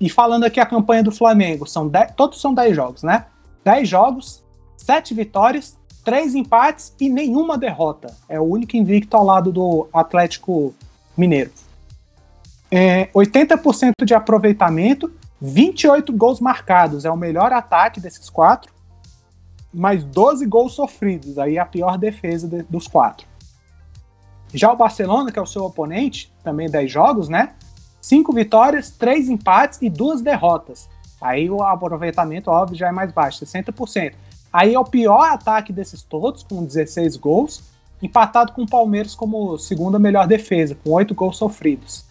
[0.00, 3.26] E falando aqui a campanha do Flamengo, são dez, todos são 10 jogos, né?
[3.64, 4.42] 10 jogos,
[4.76, 8.14] 7 vitórias, 3 empates e nenhuma derrota.
[8.28, 10.74] É o único invicto ao lado do Atlético
[11.16, 11.50] Mineiro.
[12.70, 18.72] É, 80% de aproveitamento, 28 gols marcados, é o melhor ataque desses quatro,
[19.72, 23.26] mais 12 gols sofridos, aí a pior defesa de, dos quatro.
[24.52, 27.54] Já o Barcelona, que é o seu oponente, também 10 jogos, né?
[28.00, 30.88] 5 vitórias, 3 empates e 2 derrotas.
[31.20, 34.14] Aí o aproveitamento, óbvio, já é mais baixo, 60%.
[34.52, 37.62] Aí é o pior ataque desses todos, com 16 gols,
[38.02, 42.04] empatado com o Palmeiras como segunda melhor defesa, com 8 gols sofridos.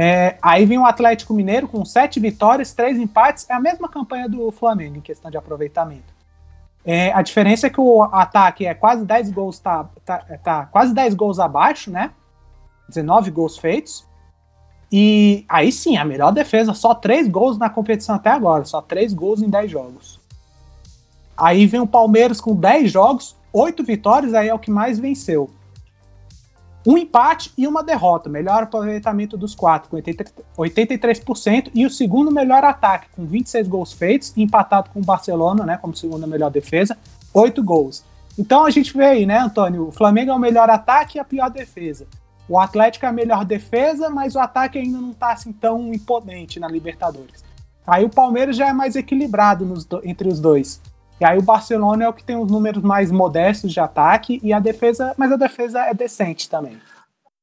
[0.00, 3.50] É, aí vem o Atlético Mineiro com sete vitórias, três empates.
[3.50, 6.14] É a mesma campanha do Flamengo em questão de aproveitamento.
[6.84, 10.94] É, a diferença é que o ataque é quase 10 gols, tá, tá, tá quase
[10.94, 12.12] 10 gols abaixo, né?
[12.88, 14.06] 19 gols feitos.
[14.90, 19.12] E aí sim, a melhor defesa, só 3 gols na competição até agora, só 3
[19.12, 20.17] gols em 10 jogos.
[21.38, 25.50] Aí vem o Palmeiras com 10 jogos, 8 vitórias, aí é o que mais venceu
[26.88, 28.30] um empate e uma derrota.
[28.30, 34.32] Melhor aproveitamento dos quatro, com 83%, e o segundo melhor ataque, com 26 gols feitos,
[34.34, 36.96] empatado com o Barcelona, né, como segunda melhor defesa,
[37.34, 38.02] 8 gols.
[38.38, 39.88] Então a gente vê aí, né, Antônio?
[39.88, 42.06] O Flamengo é o melhor ataque e a pior defesa.
[42.48, 46.58] O Atlético é a melhor defesa, mas o ataque ainda não está assim tão imponente
[46.58, 47.44] na Libertadores.
[47.86, 50.80] Aí o Palmeiras já é mais equilibrado do, entre os dois.
[51.20, 54.52] E aí o Barcelona é o que tem os números mais modestos de ataque e
[54.52, 56.76] a defesa, mas a defesa é decente também.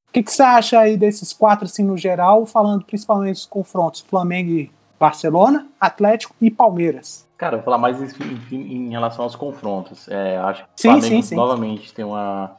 [0.07, 3.99] O que, que você acha aí desses quatro, assim, no geral, falando principalmente dos confrontos
[4.01, 7.27] Flamengo e Barcelona, Atlético e Palmeiras?
[7.37, 10.07] Cara, vou falar mais em, em relação aos confrontos.
[10.07, 11.35] É, acho que o sim, Flamengo sim, sim.
[11.35, 12.55] novamente tem, uma,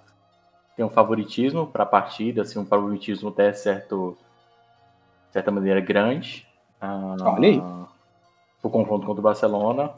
[0.76, 4.18] tem um favoritismo para a partida, assim, um favoritismo até certo,
[5.32, 6.46] certa maneira grande.
[6.78, 7.62] Ah, Olha aí.
[8.62, 9.92] O confronto contra o Barcelona.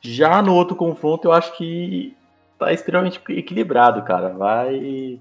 [0.00, 2.16] Já no outro confronto, eu acho que
[2.58, 4.30] tá extremamente equilibrado, cara.
[4.30, 5.20] Vai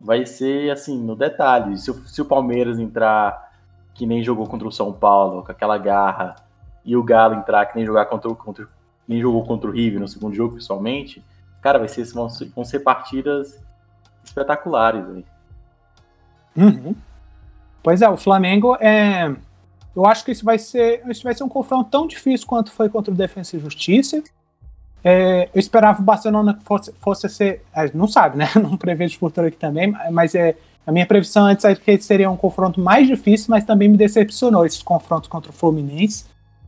[0.00, 1.76] vai ser assim, no detalhe.
[1.78, 3.52] Se, se o Palmeiras entrar
[3.94, 6.36] que nem jogou contra o São Paulo, com aquela garra,
[6.84, 8.68] e o Galo entrar que nem jogar contra, contra
[9.08, 11.24] nem jogou contra o River no segundo jogo, pessoalmente,
[11.62, 13.60] cara, vai ser, vão, vão ser partidas
[14.24, 15.04] espetaculares.
[16.56, 16.94] Uhum.
[17.82, 19.34] Pois é, o Flamengo é
[19.96, 22.90] eu acho que isso vai ser, isso vai ser um confronto tão difícil quanto foi
[22.90, 24.22] contra o Defensa e Justiça.
[25.02, 27.62] É, eu esperava o Barcelona fosse, fosse ser.
[27.94, 28.46] Não sabe, né?
[28.60, 30.54] Não prevejo futuro aqui também, mas é,
[30.86, 34.66] a minha previsão antes é que seria um confronto mais difícil, mas também me decepcionou
[34.66, 36.26] esses confrontos contra o Fluminense.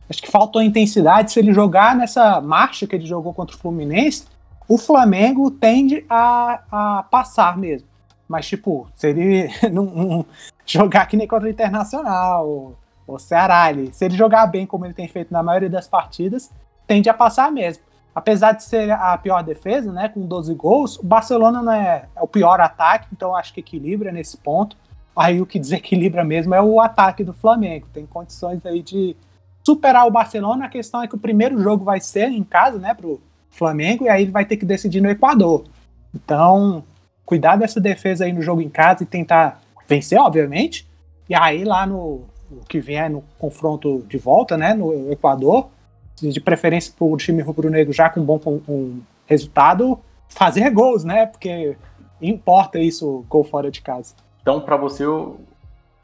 [0.09, 1.31] Acho que faltou intensidade.
[1.31, 4.25] Se ele jogar nessa marcha que ele jogou contra o Fluminense,
[4.67, 7.87] o Flamengo tende a, a passar mesmo.
[8.27, 10.25] Mas, tipo, se ele não, não
[10.65, 12.75] jogar que nem contra o Internacional,
[13.13, 16.51] o Ceará, se ele jogar bem como ele tem feito na maioria das partidas,
[16.87, 17.83] tende a passar mesmo.
[18.13, 22.21] Apesar de ser a pior defesa, né, com 12 gols, o Barcelona não é, é
[22.21, 24.75] o pior ataque, então acho que equilibra nesse ponto.
[25.15, 27.87] Aí o que desequilibra mesmo é o ataque do Flamengo.
[27.93, 29.15] Tem condições aí de
[29.63, 30.65] superar o Barcelona.
[30.65, 34.09] A questão é que o primeiro jogo vai ser em casa, né, pro Flamengo, e
[34.09, 35.65] aí ele vai ter que decidir no Equador.
[36.13, 36.83] Então,
[37.25, 40.87] cuidar dessa defesa aí no jogo em casa e tentar vencer, obviamente.
[41.29, 42.23] E aí lá no,
[42.67, 45.69] que vier no confronto de volta, né, no Equador,
[46.15, 51.25] de preferência para o time rubro-negro já com um bom um resultado, fazer gols, né,
[51.25, 51.77] porque
[52.21, 54.13] importa isso, gol fora de casa.
[54.41, 55.03] Então, para você,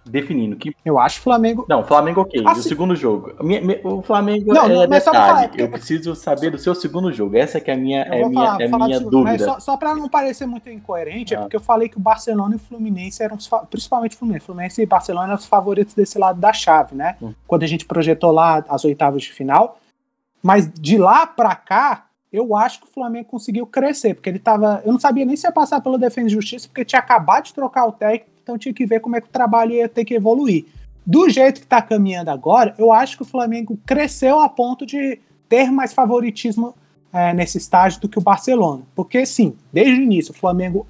[0.06, 0.76] definindo que.
[0.86, 1.66] Eu acho o Flamengo.
[1.68, 2.44] Não, Flamengo ok.
[2.46, 2.60] Assim...
[2.60, 3.34] O segundo jogo.
[3.84, 5.02] o Flamengo não, é detalhe.
[5.02, 5.62] Falar, porque...
[5.62, 7.36] Eu preciso saber do seu segundo jogo.
[7.36, 9.44] Essa que é a minha, é a minha, é minha dúvida.
[9.44, 11.40] Só, só para não parecer muito incoerente, é ah.
[11.40, 14.46] é porque eu falei que o Barcelona e o Fluminense eram os, principalmente o Fluminense.
[14.46, 17.18] Fluminense e Barcelona eram os favoritos desse lado da chave, né?
[17.22, 17.34] Hum.
[17.48, 19.80] Quando a gente projetou lá as oitavas de final.
[20.42, 24.82] Mas de lá para cá, eu acho que o Flamengo conseguiu crescer, porque ele tava.
[24.86, 27.54] Eu não sabia nem se ia passar pela Defesa e Justiça, porque tinha acabado de
[27.54, 30.14] trocar o técnico, então tinha que ver como é que o trabalho ia ter que
[30.14, 30.66] evoluir.
[31.04, 35.20] Do jeito que está caminhando agora, eu acho que o Flamengo cresceu a ponto de
[35.50, 36.76] ter mais favoritismo
[37.12, 38.84] é, nesse estágio do que o Barcelona.
[38.96, 40.86] Porque, sim, desde o início, o Flamengo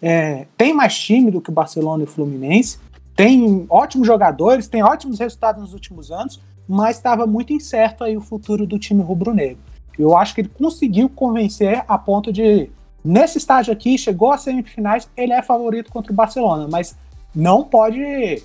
[0.00, 2.78] é, tem mais time do que o Barcelona e o Fluminense,
[3.16, 8.20] tem ótimos jogadores, tem ótimos resultados nos últimos anos, mas estava muito incerto aí o
[8.20, 9.58] futuro do time rubro-negro.
[9.98, 12.70] Eu acho que ele conseguiu convencer a ponto de,
[13.04, 16.96] nesse estágio aqui, chegou às semifinais, ele é favorito contra o Barcelona, mas
[17.34, 18.42] não pode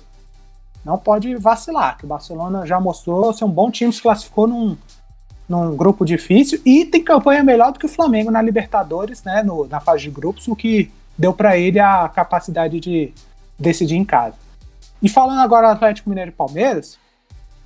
[0.84, 4.76] não pode vacilar, que o Barcelona já mostrou ser um bom time, se classificou num,
[5.48, 9.66] num grupo difícil e tem campanha melhor do que o Flamengo na Libertadores, né, no,
[9.66, 13.12] na fase de grupos, o que deu para ele a capacidade de
[13.58, 14.36] decidir em casa.
[15.02, 16.98] E falando agora do Atlético Mineiro e Palmeiras,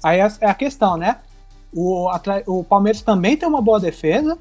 [0.03, 1.17] aí é, é a questão, né?
[1.73, 2.09] O,
[2.47, 4.37] o Palmeiras também tem uma boa defesa,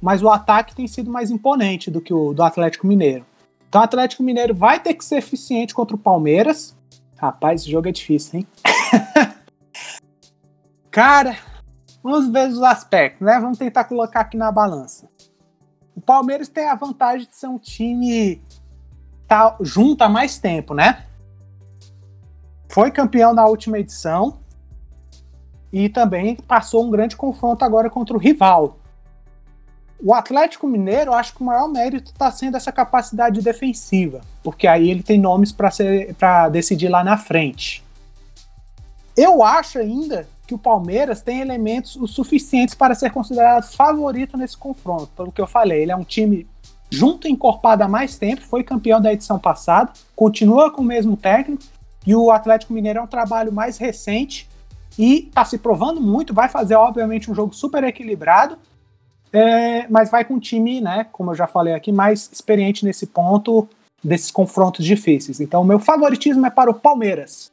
[0.00, 3.24] mas o ataque tem sido mais imponente do que o do Atlético Mineiro.
[3.68, 6.76] Então o Atlético Mineiro vai ter que ser eficiente contra o Palmeiras.
[7.16, 8.46] Rapaz, esse jogo é difícil, hein?
[10.90, 11.36] Cara,
[12.02, 13.38] vamos ver os aspectos, né?
[13.40, 15.08] Vamos tentar colocar aqui na balança.
[15.94, 18.40] O Palmeiras tem a vantagem de ser um time
[19.26, 21.04] tá junto há mais tempo, né?
[22.68, 24.38] Foi campeão na última edição
[25.72, 28.78] e também passou um grande confronto agora contra o rival.
[30.02, 34.90] O Atlético Mineiro, acho que o maior mérito está sendo essa capacidade defensiva, porque aí
[34.90, 37.82] ele tem nomes para decidir lá na frente.
[39.16, 44.56] Eu acho ainda que o Palmeiras tem elementos o suficientes para ser considerado favorito nesse
[44.56, 45.08] confronto.
[45.16, 46.46] Pelo que eu falei, ele é um time
[46.90, 51.64] junto encorpado há mais tempo, foi campeão da edição passada, continua com o mesmo técnico,
[52.06, 54.48] e o Atlético Mineiro é um trabalho mais recente
[54.96, 58.56] e está se provando muito, vai fazer, obviamente, um jogo super equilibrado,
[59.32, 63.06] é, mas vai com um time, né, como eu já falei aqui, mais experiente nesse
[63.06, 63.68] ponto,
[64.02, 65.40] desses confrontos difíceis.
[65.40, 67.50] Então, o meu favoritismo é para o Palmeiras.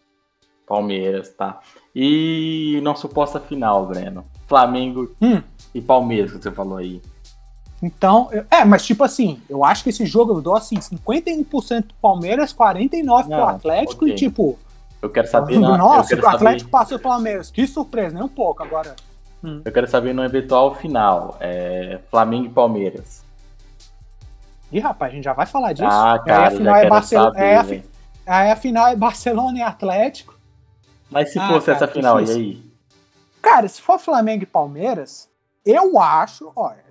[0.68, 1.60] Palmeiras, tá.
[1.96, 4.24] E nossa suposta final, Breno?
[4.48, 5.42] Flamengo hum.
[5.74, 7.02] e Palmeiras, que você falou aí.
[7.82, 11.94] Então, é, mas tipo assim, eu acho que esse jogo eu dou assim, 51% do
[11.96, 14.14] Palmeiras, 49% pro Atlético okay.
[14.14, 14.58] e tipo.
[15.02, 15.60] Eu quero saber.
[15.60, 16.72] Na, nossa, quero o Atlético saber...
[16.72, 17.52] passou pelo Palmeiras.
[17.52, 18.96] Que surpresa, nem um pouco agora.
[19.44, 19.62] Hum.
[19.66, 21.38] Eu quero saber no eventual final.
[21.39, 23.24] É, Flamengo e Palmeiras.
[24.72, 25.88] Ih, rapaz, a gente já vai falar disso.
[25.88, 27.39] Ah, cara, aí a final é Barcelona.
[27.39, 27.64] É a,
[28.26, 30.39] aí a final é Barcelona e Atlético.
[31.12, 32.74] Mas se ah, fosse cara, essa final, e aí?
[33.41, 35.30] Cara, se for Flamengo e Palmeiras,
[35.66, 36.84] eu acho, olha,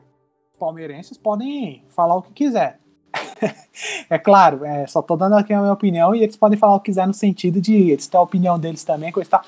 [0.58, 2.78] palmeirenses podem falar o que quiser.
[4.08, 6.80] é claro, é, só tô dando aqui a minha opinião e eles podem falar o
[6.80, 9.42] que quiser no sentido de eles ter a opinião deles também, coisa tal.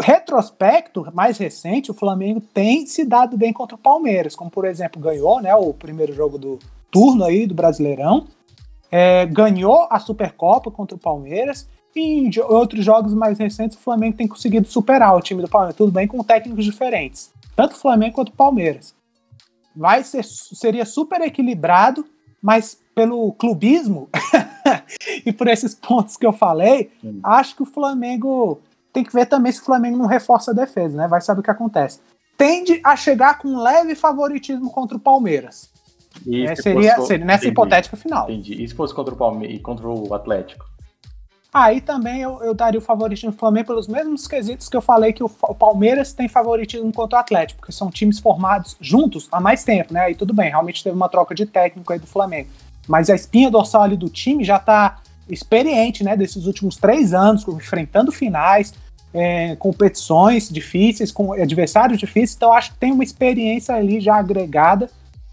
[0.00, 5.00] Retrospecto mais recente, o Flamengo tem se dado bem contra o Palmeiras, como por exemplo
[5.00, 6.58] ganhou, né, o primeiro jogo do
[6.90, 8.26] turno aí do Brasileirão,
[8.90, 11.68] é, ganhou a Supercopa contra o Palmeiras.
[11.94, 15.76] E em outros jogos mais recentes o Flamengo tem conseguido superar o time do Palmeiras,
[15.76, 18.94] tudo bem com técnicos diferentes, tanto o Flamengo quanto o Palmeiras.
[19.76, 22.04] Vai ser, seria super equilibrado,
[22.42, 24.08] mas pelo clubismo
[25.24, 27.20] e por esses pontos que eu falei, Sim.
[27.22, 28.60] acho que o Flamengo
[28.94, 31.08] tem que ver também se o Flamengo não reforça a defesa, né?
[31.08, 32.00] Vai saber o que acontece.
[32.38, 35.68] Tende a chegar com um leve favoritismo contra o Palmeiras.
[36.26, 38.30] É, seria, seria nessa entendi, hipotética final.
[38.30, 38.62] Entendi.
[38.62, 40.64] E se fosse contra o Palmeiras e contra o Atlético?
[41.52, 45.12] Aí também eu, eu daria o favoritismo do Flamengo pelos mesmos quesitos que eu falei
[45.12, 49.40] que o, o, Palmeiras tem favoritismo contra o Atlético, porque são times formados juntos há
[49.40, 50.02] mais tempo, né?
[50.02, 52.48] Aí tudo bem, realmente teve uma troca de técnico aí do Flamengo.
[52.86, 56.16] Mas a espinha dorsal ali do time já tá experiente, né?
[56.16, 58.72] Desses últimos três anos, enfrentando finais,
[59.14, 64.90] é, competições difíceis, com adversários difíceis, então acho que tem uma experiência ali já agregada,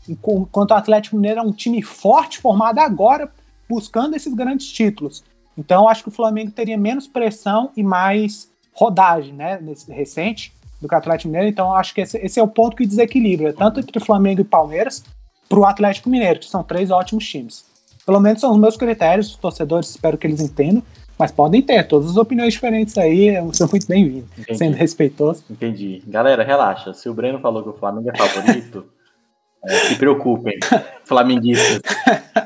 [0.08, 3.32] enquanto o Atlético Mineiro é um time forte, formado agora,
[3.68, 5.24] buscando esses grandes títulos.
[5.58, 10.88] Então, acho que o Flamengo teria menos pressão e mais rodagem, né, nesse recente, do
[10.88, 11.50] que o Atlético Mineiro.
[11.50, 15.04] Então, acho que esse, esse é o ponto que desequilibra, tanto entre Flamengo e Palmeiras,
[15.48, 17.66] para o Atlético Mineiro, que são três ótimos times.
[18.06, 20.82] Pelo menos são os meus critérios, os torcedores espero que eles entendam,
[21.22, 25.44] mas podem ter, todas as opiniões diferentes aí são muito bem-vindas, sendo respeitoso.
[25.52, 26.02] Entendi.
[26.08, 28.86] Galera, relaxa, se o Breno falou que o Flamengo é favorito,
[29.64, 30.58] é, se preocupem,
[31.06, 31.80] flamenguistas.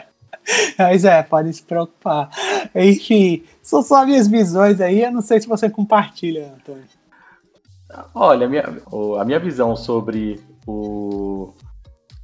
[0.77, 2.29] Mas é, podem se preocupar.
[2.75, 6.83] Enfim, são só minhas visões aí, eu não sei se você compartilha, Antônio.
[8.13, 8.65] Olha, a minha,
[9.21, 11.53] a minha visão sobre o,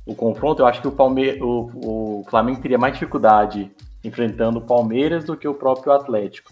[0.06, 3.72] o confronto, eu acho que o, Palme o, o Flamengo teria mais dificuldade
[4.04, 6.52] enfrentando o Palmeiras do que o próprio Atlético.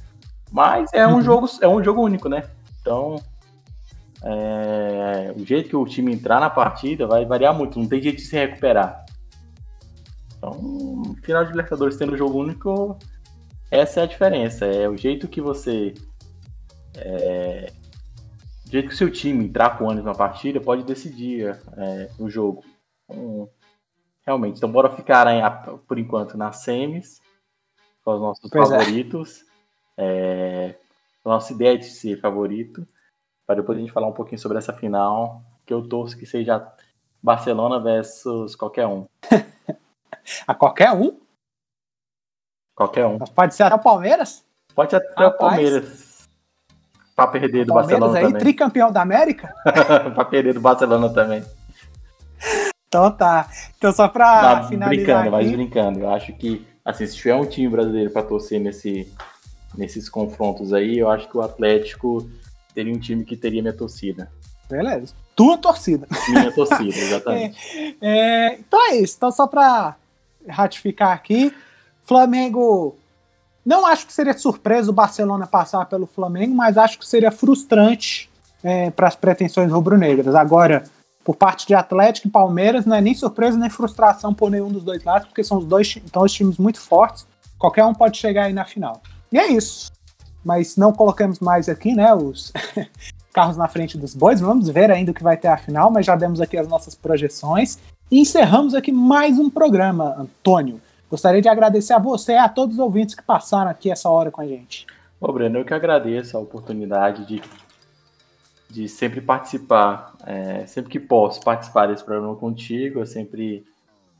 [0.52, 1.22] Mas é um, uhum.
[1.22, 2.44] jogo, é um jogo único, né?
[2.82, 3.22] Então,
[4.24, 8.18] é, o jeito que o time entrar na partida vai variar muito, não tem jeito
[8.18, 9.06] de se recuperar.
[10.38, 12.98] Então, final de Libertadores tendo jogo único,
[13.70, 14.66] essa é a diferença.
[14.66, 15.94] É o jeito que você.
[16.96, 17.72] É,
[18.66, 22.30] o jeito que o seu time entrar com ânimo na partida pode decidir é, o
[22.30, 22.64] jogo.
[23.04, 23.50] Então,
[24.26, 25.42] realmente, então bora ficar aí,
[25.88, 27.20] por enquanto nas semis,
[28.10, 28.78] com os nossos pois é.
[28.80, 29.46] favoritos.
[30.02, 30.76] É.
[31.26, 32.88] nossa ideia de ser favorito
[33.46, 36.72] para depois a gente falar um pouquinho sobre essa final, que eu torço que seja
[37.22, 39.08] Barcelona versus qualquer um.
[40.48, 41.20] a qualquer um?
[42.76, 43.18] Qualquer um.
[43.20, 44.46] Mas pode ser até o Palmeiras?
[44.74, 46.30] Pode ser até o Palmeiras.
[47.16, 48.40] Pra perder do Barcelona aí, também.
[48.40, 49.54] tricampeão da América?
[50.14, 51.44] pra perder do Barcelona também.
[52.88, 53.48] Então tá.
[53.78, 55.46] Então só pra Não, finalizar Brincando, aqui...
[55.46, 56.00] mas brincando.
[56.00, 59.12] Eu acho que, assim, se tiver um time brasileiro pra torcer nesse,
[59.78, 62.30] nesses confrontos aí, eu acho que o Atlético
[62.74, 64.32] teria um time que teria minha torcida.
[64.70, 65.14] Beleza.
[65.36, 66.08] Tua torcida.
[66.28, 67.58] Minha torcida, exatamente.
[68.02, 69.16] é, é, então é isso.
[69.18, 69.96] Então, só para
[70.48, 71.54] ratificar aqui,
[72.04, 72.96] Flamengo.
[73.66, 78.30] Não acho que seria surpresa o Barcelona passar pelo Flamengo, mas acho que seria frustrante
[78.64, 80.34] é, para as pretensões rubro-negras.
[80.34, 80.84] Agora,
[81.30, 84.84] por parte de Atlético e Palmeiras, não é nem surpresa nem frustração por nenhum dos
[84.84, 87.28] dois lados, porque são os dois, dois times muito fortes.
[87.56, 89.00] Qualquer um pode chegar aí na final.
[89.32, 89.92] E é isso
[90.44, 92.52] mas não colocamos mais aqui, né, os
[93.32, 94.40] carros na frente dos bois.
[94.40, 96.96] Vamos ver ainda o que vai ter a final, mas já demos aqui as nossas
[96.96, 97.78] projeções.
[98.10, 100.82] E encerramos aqui mais um programa, Antônio.
[101.12, 104.32] Gostaria de agradecer a você e a todos os ouvintes que passaram aqui essa hora
[104.32, 104.88] com a gente.
[105.22, 107.42] Ô, Breno, eu que agradeço a oportunidade de,
[108.70, 113.02] de sempre participar, é, sempre que posso participar desse programa contigo.
[113.02, 113.66] É sempre,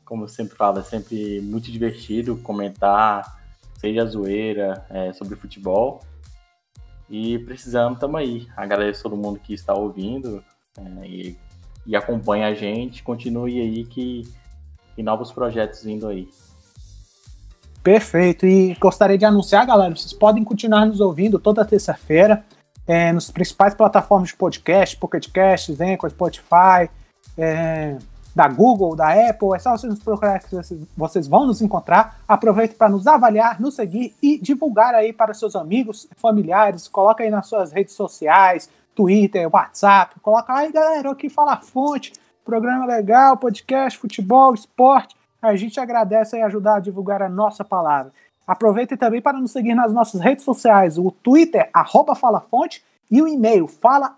[0.04, 3.40] como eu sempre falo, é sempre muito divertido comentar,
[3.78, 6.00] seja zoeira, é, sobre futebol.
[7.08, 8.48] E precisando, tamo aí.
[8.56, 10.42] Agradeço todo mundo que está ouvindo
[10.76, 11.38] é, e,
[11.86, 13.02] e, acompanha a gente.
[13.04, 14.28] Continue aí que
[14.96, 16.28] tem novos projetos vindo aí.
[17.82, 18.46] Perfeito.
[18.46, 22.44] E gostaria de anunciar, galera, vocês podem continuar nos ouvindo toda terça-feira
[22.90, 26.90] é, nos principais plataformas de podcast, Pocket Cast, Anchor, Spotify,
[27.38, 27.96] é,
[28.34, 30.56] da Google, da Apple, é só vocês nos procurar que
[30.96, 32.20] vocês vão nos encontrar.
[32.26, 37.30] Aproveite para nos avaliar, nos seguir e divulgar aí para seus amigos, familiares, coloca aí
[37.30, 42.12] nas suas redes sociais, Twitter, WhatsApp, coloca aí, galera, aqui fala fonte,
[42.44, 45.14] programa legal, podcast, futebol, esporte.
[45.40, 48.10] A gente agradece e ajudar a divulgar a nossa palavra.
[48.50, 53.22] Aproveite também para nos seguir nas nossas redes sociais, o Twitter, arroba Fala Fonte, e
[53.22, 54.16] o e-mail, fala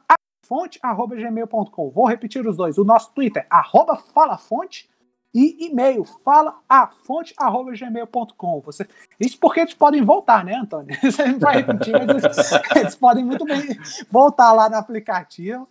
[0.49, 1.91] falafonte.gmail.com.
[1.91, 2.79] Vou repetir os dois.
[2.79, 4.89] O nosso Twitter, arroba falafonte,
[5.35, 8.61] e e-mail, falafonte.gmail.com.
[8.61, 8.89] Você...
[9.21, 10.97] Isso porque eles podem voltar, né, Antônio?
[11.03, 12.39] Você não vai repetir, mas eles,
[12.75, 13.79] eles, podem muito bem
[14.11, 15.69] voltar lá no aplicativo.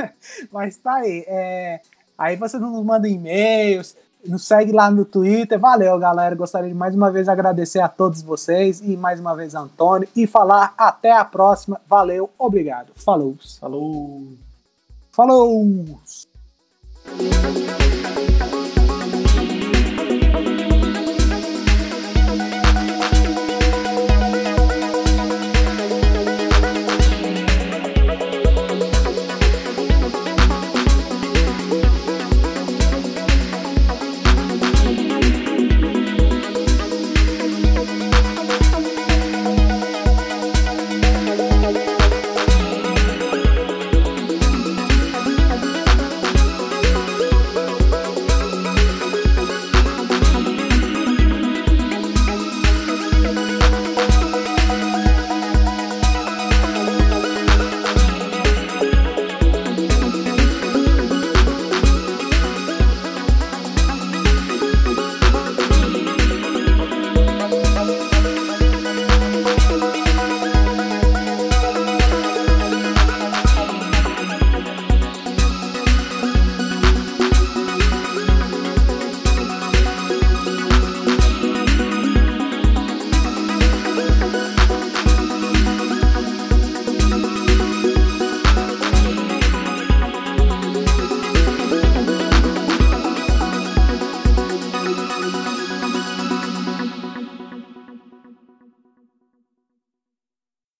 [0.50, 1.26] mas tá aí.
[1.28, 1.82] É...
[2.16, 3.94] Aí você nos manda e-mails,
[4.26, 5.58] nos segue lá no Twitter.
[5.58, 6.34] Valeu, galera.
[6.34, 10.26] Gostaria de mais uma vez agradecer a todos vocês e mais uma vez Antônio e
[10.26, 11.80] falar até a próxima.
[11.88, 12.92] Valeu, obrigado.
[12.96, 13.36] Falou.
[13.60, 14.22] Falou.
[15.10, 15.98] Falou.